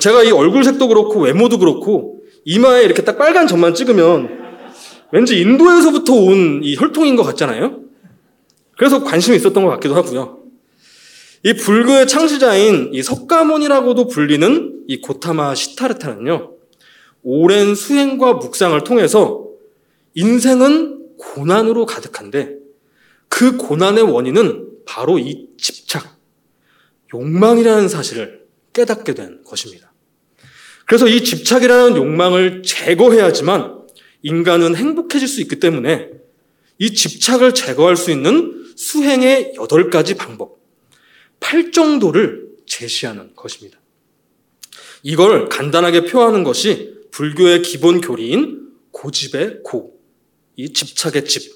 제가 0.00 0.22
이 0.22 0.30
얼굴 0.30 0.64
색도 0.64 0.88
그렇고 0.88 1.20
외모도 1.20 1.58
그렇고 1.58 2.22
이마에 2.44 2.84
이렇게 2.84 3.02
딱 3.02 3.18
빨간 3.18 3.46
점만 3.46 3.74
찍으면 3.74 4.40
왠지 5.12 5.40
인도에서부터 5.40 6.14
온 6.14 6.62
이 6.62 6.76
혈통인 6.76 7.16
것 7.16 7.22
같잖아요. 7.24 7.80
그래서 8.76 9.04
관심이 9.04 9.36
있었던 9.36 9.62
것 9.64 9.70
같기도 9.70 9.94
하고요. 9.94 10.38
이 11.44 11.54
불교의 11.54 12.06
창시자인 12.06 12.90
이 12.92 13.02
석가모니라고도 13.02 14.06
불리는 14.06 14.84
이 14.86 15.00
고타마 15.00 15.54
시타르타는요, 15.54 16.52
오랜 17.22 17.74
수행과 17.74 18.34
묵상을 18.34 18.82
통해서 18.84 19.46
인생은 20.14 21.16
고난으로 21.18 21.86
가득한데 21.86 22.56
그 23.28 23.56
고난의 23.56 24.04
원인은 24.04 24.68
바로 24.86 25.18
이 25.18 25.48
집착, 25.58 26.16
욕망이라는 27.14 27.88
사실을 27.88 28.41
깨닫게 28.72 29.14
된 29.14 29.42
것입니다. 29.44 29.92
그래서 30.86 31.06
이 31.08 31.22
집착이라는 31.22 31.96
욕망을 31.96 32.62
제거해야지만 32.62 33.82
인간은 34.22 34.76
행복해질 34.76 35.28
수 35.28 35.40
있기 35.40 35.58
때문에 35.60 36.10
이 36.78 36.92
집착을 36.92 37.54
제거할 37.54 37.96
수 37.96 38.10
있는 38.10 38.74
수행의 38.76 39.54
여덟 39.56 39.90
가지 39.90 40.14
방법, 40.16 40.58
8정도를 41.40 42.66
제시하는 42.66 43.34
것입니다. 43.34 43.78
이걸 45.02 45.48
간단하게 45.48 46.06
표하는 46.06 46.44
것이 46.44 46.94
불교의 47.10 47.62
기본 47.62 48.00
교리인 48.00 48.70
고집의 48.92 49.62
고, 49.64 50.00
이 50.56 50.72
집착의 50.72 51.24
집, 51.24 51.52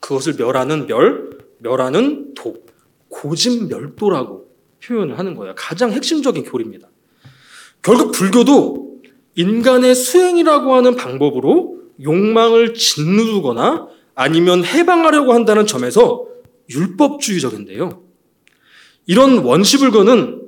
그것을 0.00 0.34
멸하는 0.34 0.86
멸, 0.86 1.30
멸하는 1.58 2.34
도, 2.34 2.64
고집 3.08 3.68
멸도라고 3.68 4.51
표현을 4.84 5.18
하는 5.18 5.34
거예요. 5.34 5.54
가장 5.56 5.92
핵심적인 5.92 6.44
교리입니다. 6.44 6.88
결국 7.82 8.12
불교도 8.12 9.00
인간의 9.34 9.94
수행이라고 9.94 10.74
하는 10.74 10.96
방법으로 10.96 11.80
욕망을 12.02 12.74
짓누르거나 12.74 13.88
아니면 14.14 14.64
해방하려고 14.64 15.32
한다는 15.32 15.66
점에서 15.66 16.26
율법주의적인데요. 16.70 18.04
이런 19.06 19.38
원시불교는 19.38 20.42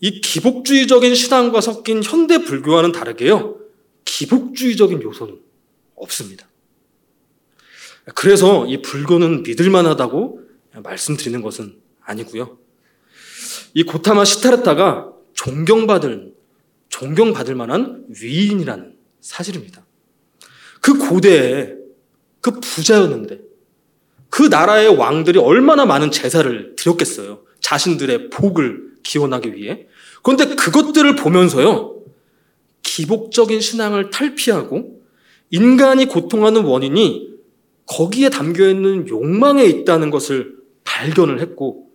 이 0.00 0.20
기복주의적인 0.20 1.14
신앙과 1.14 1.60
섞인 1.60 2.02
현대 2.02 2.38
불교와는 2.38 2.92
다르게요. 2.92 3.58
기복주의적인 4.04 5.02
요소는 5.02 5.38
없습니다. 5.94 6.48
그래서 8.14 8.66
이 8.66 8.82
불교는 8.82 9.44
믿을 9.44 9.70
만하다고 9.70 10.40
말씀드리는 10.82 11.40
것은 11.40 11.76
아니고요. 12.00 12.58
이 13.74 13.82
고타마 13.82 14.24
시타르타가 14.24 15.12
존경받을 15.34 16.32
존경받을 16.88 17.54
만한 17.54 18.04
위인이라는 18.20 18.94
사실입니다. 19.20 19.84
그 20.80 20.98
고대에 20.98 21.74
그 22.40 22.60
부자였는데 22.60 23.40
그 24.28 24.42
나라의 24.42 24.96
왕들이 24.96 25.38
얼마나 25.38 25.86
많은 25.86 26.10
제사를 26.10 26.74
드렸겠어요. 26.76 27.42
자신들의 27.60 28.30
복을 28.30 28.92
기원하기 29.02 29.54
위해. 29.54 29.86
그런데 30.22 30.54
그것들을 30.54 31.16
보면서요. 31.16 32.02
기복적인 32.82 33.60
신앙을 33.60 34.10
탈피하고 34.10 35.02
인간이 35.50 36.06
고통하는 36.06 36.64
원인이 36.64 37.30
거기에 37.86 38.28
담겨 38.28 38.68
있는 38.68 39.08
욕망에 39.08 39.64
있다는 39.64 40.10
것을 40.10 40.56
발견을 40.84 41.40
했고 41.40 41.91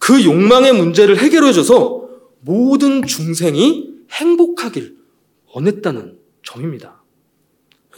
그 0.00 0.24
욕망의 0.24 0.72
문제를 0.72 1.18
해결해줘서 1.18 2.08
모든 2.40 3.06
중생이 3.06 3.94
행복하길 4.10 4.96
원했다는 5.54 6.18
점입니다. 6.42 7.04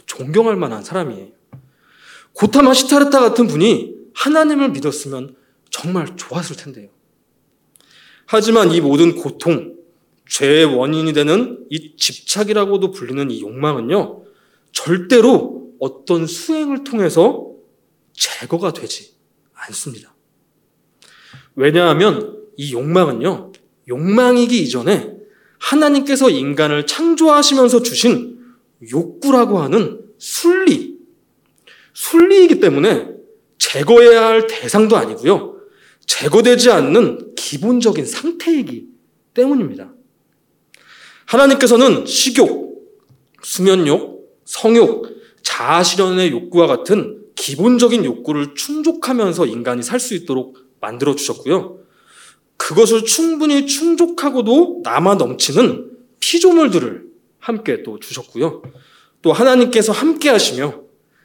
존경할 0.05 0.57
만한 0.57 0.83
사람이에요. 0.83 1.29
고타마 2.33 2.73
시타르타 2.73 3.19
같은 3.19 3.47
분이 3.47 3.95
하나님을 4.13 4.71
믿었으면 4.71 5.35
정말 5.69 6.15
좋았을 6.15 6.55
텐데요. 6.57 6.89
하지만 8.25 8.71
이 8.71 8.81
모든 8.81 9.15
고통, 9.15 9.75
죄의 10.27 10.65
원인이 10.65 11.13
되는 11.13 11.65
이 11.69 11.95
집착이라고도 11.95 12.91
불리는 12.91 13.31
이 13.31 13.41
욕망은요, 13.41 14.23
절대로 14.71 15.71
어떤 15.79 16.27
수행을 16.27 16.83
통해서 16.83 17.49
제거가 18.13 18.73
되지 18.73 19.15
않습니다. 19.53 20.12
왜냐하면 21.55 22.37
이 22.57 22.73
욕망은요, 22.73 23.51
욕망이기 23.87 24.61
이전에 24.63 25.13
하나님께서 25.59 26.29
인간을 26.29 26.85
창조하시면서 26.85 27.83
주신 27.83 28.39
욕구라고 28.91 29.59
하는 29.59 30.01
순리, 30.17 30.97
순리이기 31.93 32.59
때문에 32.59 33.09
제거해야 33.57 34.25
할 34.25 34.47
대상도 34.47 34.97
아니고요. 34.97 35.57
제거되지 36.05 36.69
않는 36.71 37.33
기본적인 37.35 38.05
상태이기 38.05 38.87
때문입니다. 39.33 39.93
하나님께서는 41.25 42.05
식욕, 42.05 42.83
수면욕, 43.41 44.41
성욕, 44.45 45.07
자아실현의 45.43 46.31
욕구와 46.31 46.67
같은 46.67 47.23
기본적인 47.35 48.05
욕구를 48.05 48.55
충족하면서 48.55 49.45
인간이 49.45 49.81
살 49.83 49.99
수 49.99 50.13
있도록 50.13 50.57
만들어 50.83 51.15
주셨고요. 51.15 51.79
그것을 52.57 53.05
충분히 53.05 53.65
충족하고도 53.67 54.81
남아 54.83 55.15
넘치는 55.15 55.91
피조물들을 56.19 57.05
함께 57.39 57.83
또 57.83 57.99
주셨고요. 57.99 58.61
또 59.21 59.31
하나님께서 59.31 59.93
함께 59.93 60.29
하시며 60.29 60.81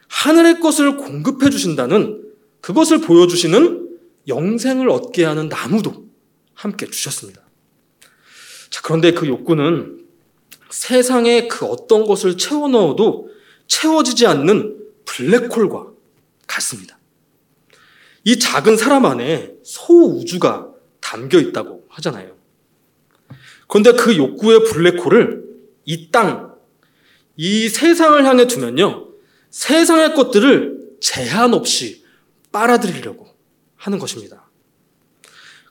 하늘의 0.06 0.60
것을 0.60 0.96
공급해 0.96 1.50
주신다는 1.50 2.24
그것을 2.60 3.00
보여주시는 3.00 3.98
영생을 4.28 4.88
얻게 4.90 5.24
하는 5.24 5.48
나무도 5.48 6.06
함께 6.54 6.86
주셨습니다. 6.86 7.42
자, 8.70 8.80
그런데 8.84 9.12
그 9.12 9.26
욕구는 9.26 10.06
세상에 10.70 11.48
그 11.48 11.66
어떤 11.66 12.04
것을 12.04 12.36
채워 12.36 12.68
넣어도 12.68 13.28
채워지지 13.66 14.26
않는 14.26 14.76
블랙홀과 15.04 15.88
같습니다. 16.46 16.97
이 18.28 18.38
작은 18.38 18.76
사람 18.76 19.06
안에 19.06 19.54
소우주가 19.64 20.68
담겨 21.00 21.40
있다고 21.40 21.86
하잖아요. 21.88 22.36
그런데 23.66 23.92
그 23.92 24.18
욕구의 24.18 24.64
블랙홀을 24.64 25.44
이 25.86 26.10
땅, 26.10 26.54
이 27.38 27.70
세상을 27.70 28.22
향해 28.26 28.46
두면요. 28.46 29.08
세상의 29.48 30.12
것들을 30.12 30.98
제한 31.00 31.54
없이 31.54 32.04
빨아들이려고 32.52 33.28
하는 33.76 33.98
것입니다. 33.98 34.50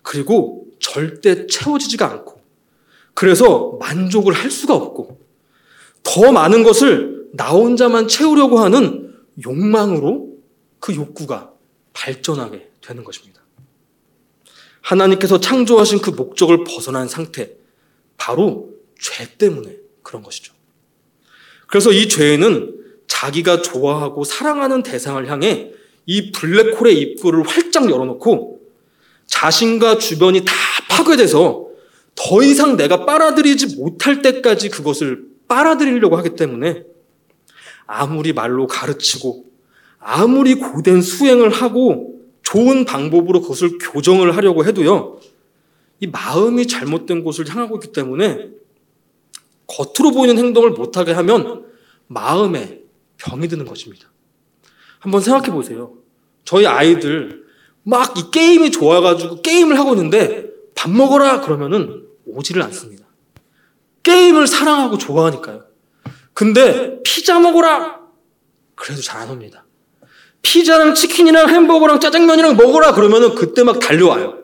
그리고 0.01 0.65
절대 0.79 1.45
채워지지가 1.45 2.09
않고, 2.11 2.41
그래서 3.13 3.77
만족을 3.79 4.33
할 4.33 4.49
수가 4.49 4.73
없고, 4.73 5.21
더 6.01 6.31
많은 6.31 6.63
것을 6.63 7.27
나 7.33 7.51
혼자만 7.51 8.07
채우려고 8.07 8.57
하는 8.57 9.13
욕망으로 9.45 10.39
그 10.79 10.95
욕구가 10.95 11.55
발전하게 11.97 12.69
되는 12.81 13.03
것입니다. 13.03 13.41
하나님께서 14.81 15.39
창조하신 15.39 15.99
그 15.99 16.11
목적을 16.11 16.63
벗어난 16.63 17.07
상태, 17.07 17.51
바로 18.17 18.69
죄 18.99 19.27
때문에 19.37 19.75
그런 20.03 20.21
것이죠. 20.21 20.53
그래서 21.67 21.91
이 21.91 22.07
죄는 22.07 22.75
자기가 23.07 23.61
좋아하고 23.61 24.23
사랑하는 24.23 24.83
대상을 24.83 25.27
향해 25.29 25.71
이 26.05 26.31
블랙홀의 26.31 26.97
입구를 26.99 27.43
활짝 27.45 27.89
열어놓고 27.89 28.61
자신과 29.25 29.97
주변이 29.97 30.45
다 30.45 30.53
파괴돼서 30.89 31.67
더 32.15 32.43
이상 32.43 32.77
내가 32.77 33.05
빨아들이지 33.05 33.75
못할 33.75 34.21
때까지 34.21 34.69
그것을 34.69 35.25
빨아들이려고 35.47 36.15
하기 36.17 36.35
때문에 36.35 36.83
아무리 37.85 38.33
말로 38.33 38.67
가르치고 38.67 39.45
아무리 40.09 40.55
고된 40.55 41.01
수행을 41.01 41.49
하고 41.49 42.21
좋은 42.41 42.85
방법으로 42.85 43.41
그것을 43.41 43.77
교정을 43.77 44.37
하려고 44.37 44.63
해도요, 44.63 45.19
이 45.99 46.07
마음이 46.07 46.65
잘못된 46.65 47.25
곳을 47.25 47.49
향하고 47.49 47.75
있기 47.75 47.91
때문에 47.91 48.51
겉으로 49.67 50.13
보이는 50.13 50.37
행동을 50.37 50.71
못하게 50.71 51.11
하면 51.11 51.65
마음에 52.07 52.83
병이 53.17 53.49
드는 53.49 53.65
것입니다. 53.65 54.09
한번 54.99 55.19
생각해 55.19 55.51
보세요. 55.51 55.95
저희 56.45 56.65
아이들 56.65 57.45
막 57.83 58.17
이 58.17 58.31
게임이 58.31 58.71
좋아가지고 58.71 59.41
게임을 59.41 59.77
하고 59.77 59.93
있는데 59.93 60.47
밥 60.73 60.89
먹어라 60.89 61.41
그러면은 61.41 62.07
오지를 62.25 62.61
않습니다. 62.63 63.05
게임을 64.03 64.47
사랑하고 64.47 64.97
좋아하니까요. 64.97 65.65
근데 66.33 67.01
피자 67.03 67.41
먹어라 67.41 67.99
그래도 68.75 69.01
잘 69.01 69.21
안 69.21 69.31
옵니다. 69.31 69.66
피자랑 70.47 70.93
치킨이랑 70.93 71.49
햄버거랑 71.49 71.99
짜장면이랑 71.99 72.55
먹어라 72.55 72.93
그러면은 72.93 73.35
그때 73.35 73.63
막 73.63 73.79
달려와요. 73.79 74.37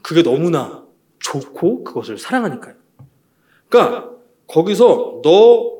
그게 0.00 0.22
너무나 0.22 0.84
좋고 1.18 1.84
그것을 1.84 2.16
사랑하니까요. 2.16 2.74
그러니까 3.68 4.10
거기서 4.46 5.20
너 5.22 5.78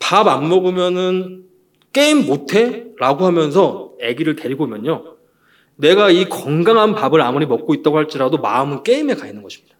밥 0.00 0.26
안 0.26 0.48
먹으면은 0.48 1.44
게임 1.92 2.26
못해? 2.26 2.86
라고 2.98 3.26
하면서 3.26 3.94
아기를 4.02 4.34
데리고 4.34 4.64
오면요. 4.64 5.16
내가 5.76 6.10
이 6.10 6.28
건강한 6.28 6.94
밥을 6.94 7.20
아무리 7.20 7.46
먹고 7.46 7.74
있다고 7.74 7.96
할지라도 7.96 8.38
마음은 8.38 8.82
게임에 8.82 9.14
가 9.14 9.26
있는 9.28 9.42
것입니다. 9.42 9.76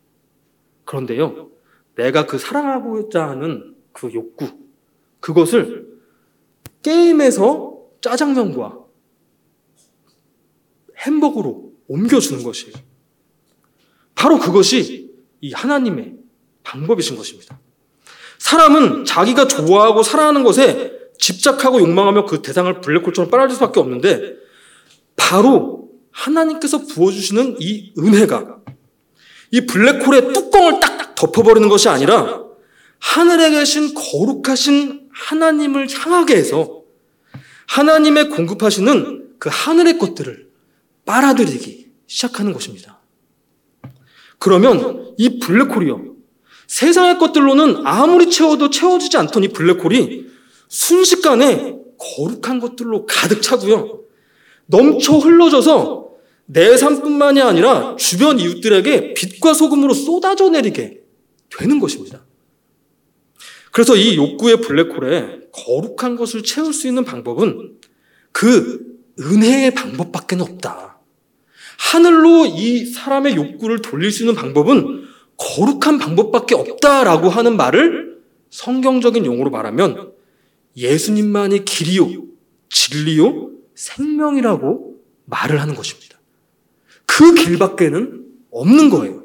그런데요. 0.84 1.48
내가 1.96 2.26
그 2.26 2.38
사랑하고자 2.38 3.28
하는 3.28 3.74
그 3.92 4.12
욕구, 4.14 4.46
그것을 5.18 5.88
게임에서 6.82 7.69
짜장면과 8.00 8.78
햄버거로 10.98 11.72
옮겨주는 11.88 12.42
것이에요. 12.42 12.74
바로 14.14 14.38
그것이 14.38 15.10
이 15.40 15.52
하나님의 15.52 16.14
방법이신 16.62 17.16
것입니다. 17.16 17.58
사람은 18.38 19.04
자기가 19.04 19.48
좋아하고 19.48 20.02
사랑하는 20.02 20.44
것에 20.44 20.92
집착하고 21.18 21.80
욕망하며 21.80 22.26
그 22.26 22.42
대상을 22.42 22.80
블랙홀처럼 22.80 23.30
빨아들 23.30 23.54
수밖에 23.54 23.80
없는데 23.80 24.36
바로 25.16 25.90
하나님께서 26.10 26.86
부어주시는 26.86 27.56
이 27.60 27.92
은혜가 27.98 28.58
이 29.52 29.66
블랙홀의 29.66 30.32
뚜껑을 30.32 30.80
딱딱 30.80 31.14
덮어버리는 31.14 31.68
것이 31.68 31.88
아니라 31.88 32.44
하늘에 32.98 33.50
계신 33.50 33.94
거룩하신 33.94 35.08
하나님을 35.12 35.88
향하게 35.90 36.36
해서 36.36 36.79
하나님의 37.70 38.30
공급하시는 38.30 39.36
그 39.38 39.48
하늘의 39.52 39.98
것들을 39.98 40.48
빨아들이기 41.04 41.86
시작하는 42.08 42.52
것입니다. 42.52 43.00
그러면 44.38 45.14
이 45.16 45.38
블랙홀이요. 45.38 46.16
세상의 46.66 47.18
것들로는 47.18 47.86
아무리 47.86 48.28
채워도 48.28 48.70
채워지지 48.70 49.16
않던 49.18 49.44
이 49.44 49.48
블랙홀이 49.48 50.26
순식간에 50.68 51.76
거룩한 51.98 52.58
것들로 52.58 53.06
가득 53.06 53.40
차고요. 53.40 54.02
넘쳐 54.66 55.18
흘러져서 55.18 56.10
내 56.46 56.76
삶뿐만이 56.76 57.40
아니라 57.40 57.94
주변 57.96 58.40
이웃들에게 58.40 59.14
빛과 59.14 59.54
소금으로 59.54 59.94
쏟아져 59.94 60.48
내리게 60.48 61.02
되는 61.56 61.78
것입니다. 61.78 62.24
그래서 63.72 63.96
이 63.96 64.16
욕구의 64.16 64.60
블랙홀에 64.60 65.40
거룩한 65.52 66.16
것을 66.16 66.42
채울 66.42 66.72
수 66.72 66.88
있는 66.88 67.04
방법은 67.04 67.78
그 68.32 68.98
은혜의 69.18 69.74
방법밖에 69.74 70.36
없다. 70.36 70.98
하늘로 71.78 72.46
이 72.46 72.86
사람의 72.86 73.36
욕구를 73.36 73.82
돌릴 73.82 74.12
수 74.12 74.22
있는 74.22 74.34
방법은 74.34 75.04
거룩한 75.36 75.98
방법밖에 75.98 76.54
없다라고 76.54 77.28
하는 77.28 77.56
말을 77.56 78.18
성경적인 78.50 79.24
용어로 79.24 79.50
말하면 79.50 80.12
예수님만이 80.76 81.64
길이요, 81.64 82.24
진리요, 82.68 83.50
생명이라고 83.74 85.00
말을 85.24 85.60
하는 85.60 85.74
것입니다. 85.74 86.18
그 87.06 87.34
길밖에는 87.34 88.24
없는 88.50 88.90
거예요. 88.90 89.24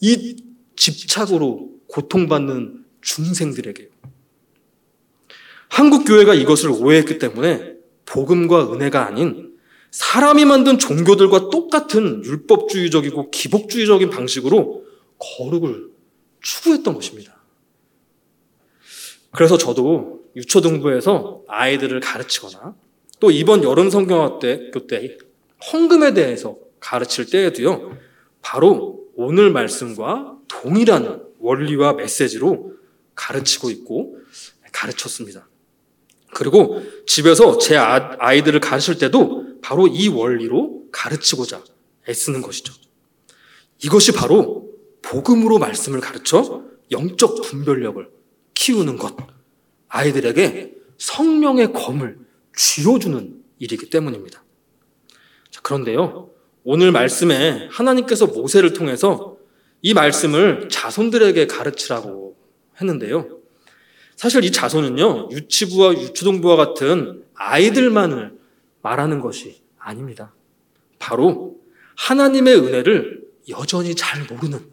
이 0.00 0.36
집착으로 0.76 1.70
고통받는 1.88 2.84
중생들에게요. 3.06 3.88
한국 5.68 6.04
교회가 6.04 6.34
이것을 6.34 6.70
오해했기 6.70 7.18
때문에 7.18 7.76
복음과 8.04 8.72
은혜가 8.72 9.06
아닌 9.06 9.56
사람이 9.90 10.44
만든 10.44 10.78
종교들과 10.78 11.50
똑같은 11.50 12.22
율법주의적이고 12.24 13.30
기복주의적인 13.30 14.10
방식으로 14.10 14.84
거룩을 15.18 15.90
추구했던 16.42 16.94
것입니다. 16.94 17.36
그래서 19.32 19.56
저도 19.56 20.24
유초등부에서 20.34 21.44
아이들을 21.48 22.00
가르치거나 22.00 22.74
또 23.20 23.30
이번 23.30 23.62
여름 23.62 23.88
성경학교 23.88 24.86
때 24.86 25.16
헌금에 25.72 26.12
대해서 26.12 26.56
가르칠 26.80 27.26
때에도요, 27.26 27.96
바로 28.42 29.06
오늘 29.14 29.50
말씀과 29.50 30.36
동일한 30.48 31.24
원리와 31.38 31.94
메시지로 31.94 32.75
가르치고 33.16 33.70
있고 33.70 34.18
가르쳤습니다. 34.72 35.48
그리고 36.32 36.82
집에서 37.06 37.58
제 37.58 37.76
아, 37.76 38.16
아이들을 38.18 38.60
가르칠 38.60 38.98
때도 38.98 39.60
바로 39.62 39.88
이 39.88 40.08
원리로 40.08 40.84
가르치고자 40.92 41.64
애쓰는 42.08 42.42
것이죠. 42.42 42.72
이것이 43.82 44.12
바로 44.12 44.70
복음으로 45.02 45.58
말씀을 45.58 46.00
가르쳐 46.00 46.62
영적 46.90 47.42
분별력을 47.42 48.08
키우는 48.54 48.96
것, 48.96 49.16
아이들에게 49.88 50.74
성령의 50.98 51.72
검을 51.72 52.18
쥐어주는 52.56 53.42
일이기 53.58 53.90
때문입니다. 53.90 54.42
자, 55.50 55.60
그런데요, 55.62 56.30
오늘 56.64 56.92
말씀에 56.92 57.68
하나님께서 57.70 58.26
모세를 58.26 58.72
통해서 58.72 59.36
이 59.82 59.94
말씀을 59.94 60.68
자손들에게 60.68 61.46
가르치라고 61.46 62.35
했는데요. 62.80 63.40
사실 64.16 64.44
이 64.44 64.50
자손은요, 64.50 65.28
유치부와 65.30 65.92
유초등부와 65.92 66.56
같은 66.56 67.24
아이들만을 67.34 68.38
말하는 68.82 69.20
것이 69.20 69.62
아닙니다. 69.78 70.34
바로 70.98 71.58
하나님의 71.96 72.56
은혜를 72.56 73.24
여전히 73.48 73.94
잘 73.94 74.24
모르는 74.24 74.70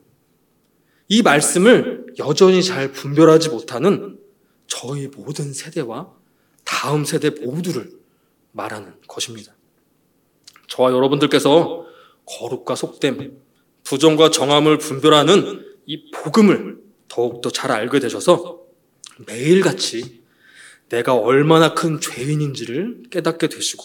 이 1.10 1.22
말씀을 1.22 2.06
여전히 2.20 2.64
잘 2.64 2.92
분별하지 2.92 3.50
못하는 3.50 4.20
저희 4.68 5.08
모든 5.08 5.54
세대와 5.54 6.12
다음 6.64 7.06
세대 7.06 7.30
모두를 7.30 7.92
말하는 8.52 8.94
것입니다. 9.08 9.54
저와 10.68 10.92
여러분들께서 10.92 11.86
거룩과 12.26 12.76
속됨, 12.76 13.38
부정과 13.84 14.32
정함을 14.32 14.78
분별하는 14.78 15.66
이 15.86 16.10
복음을 16.12 16.83
더욱더 17.14 17.52
잘 17.52 17.72
알게 17.72 18.00
되셔서 18.00 18.62
매일같이 19.28 20.24
내가 20.90 21.14
얼마나 21.14 21.76
큰 21.76 22.02
죄인인지를 22.02 23.04
깨닫게 23.12 23.50
되시고 23.50 23.84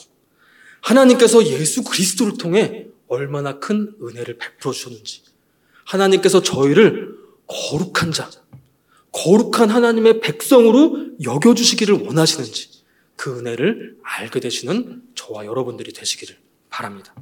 하나님께서 0.81 1.45
예수 1.47 1.85
그리스도를 1.85 2.39
통해 2.39 2.87
얼마나 3.07 3.59
큰 3.59 3.95
은혜를 4.03 4.39
베풀어 4.39 4.73
주셨는지 4.73 5.23
하나님께서 5.85 6.43
저희를 6.43 7.17
거룩한 7.47 8.13
자, 8.13 8.31
거룩한 9.13 9.69
하나님의 9.69 10.21
백성으로 10.21 11.09
여겨주시기를 11.23 12.07
원하시는지 12.07 12.83
그 13.17 13.39
은혜를 13.39 13.99
알게 14.03 14.41
되시는 14.41 15.03
저와 15.15 15.45
여러분들이 15.45 15.93
되시기를 15.93 16.39
바랍니다. 16.71 17.15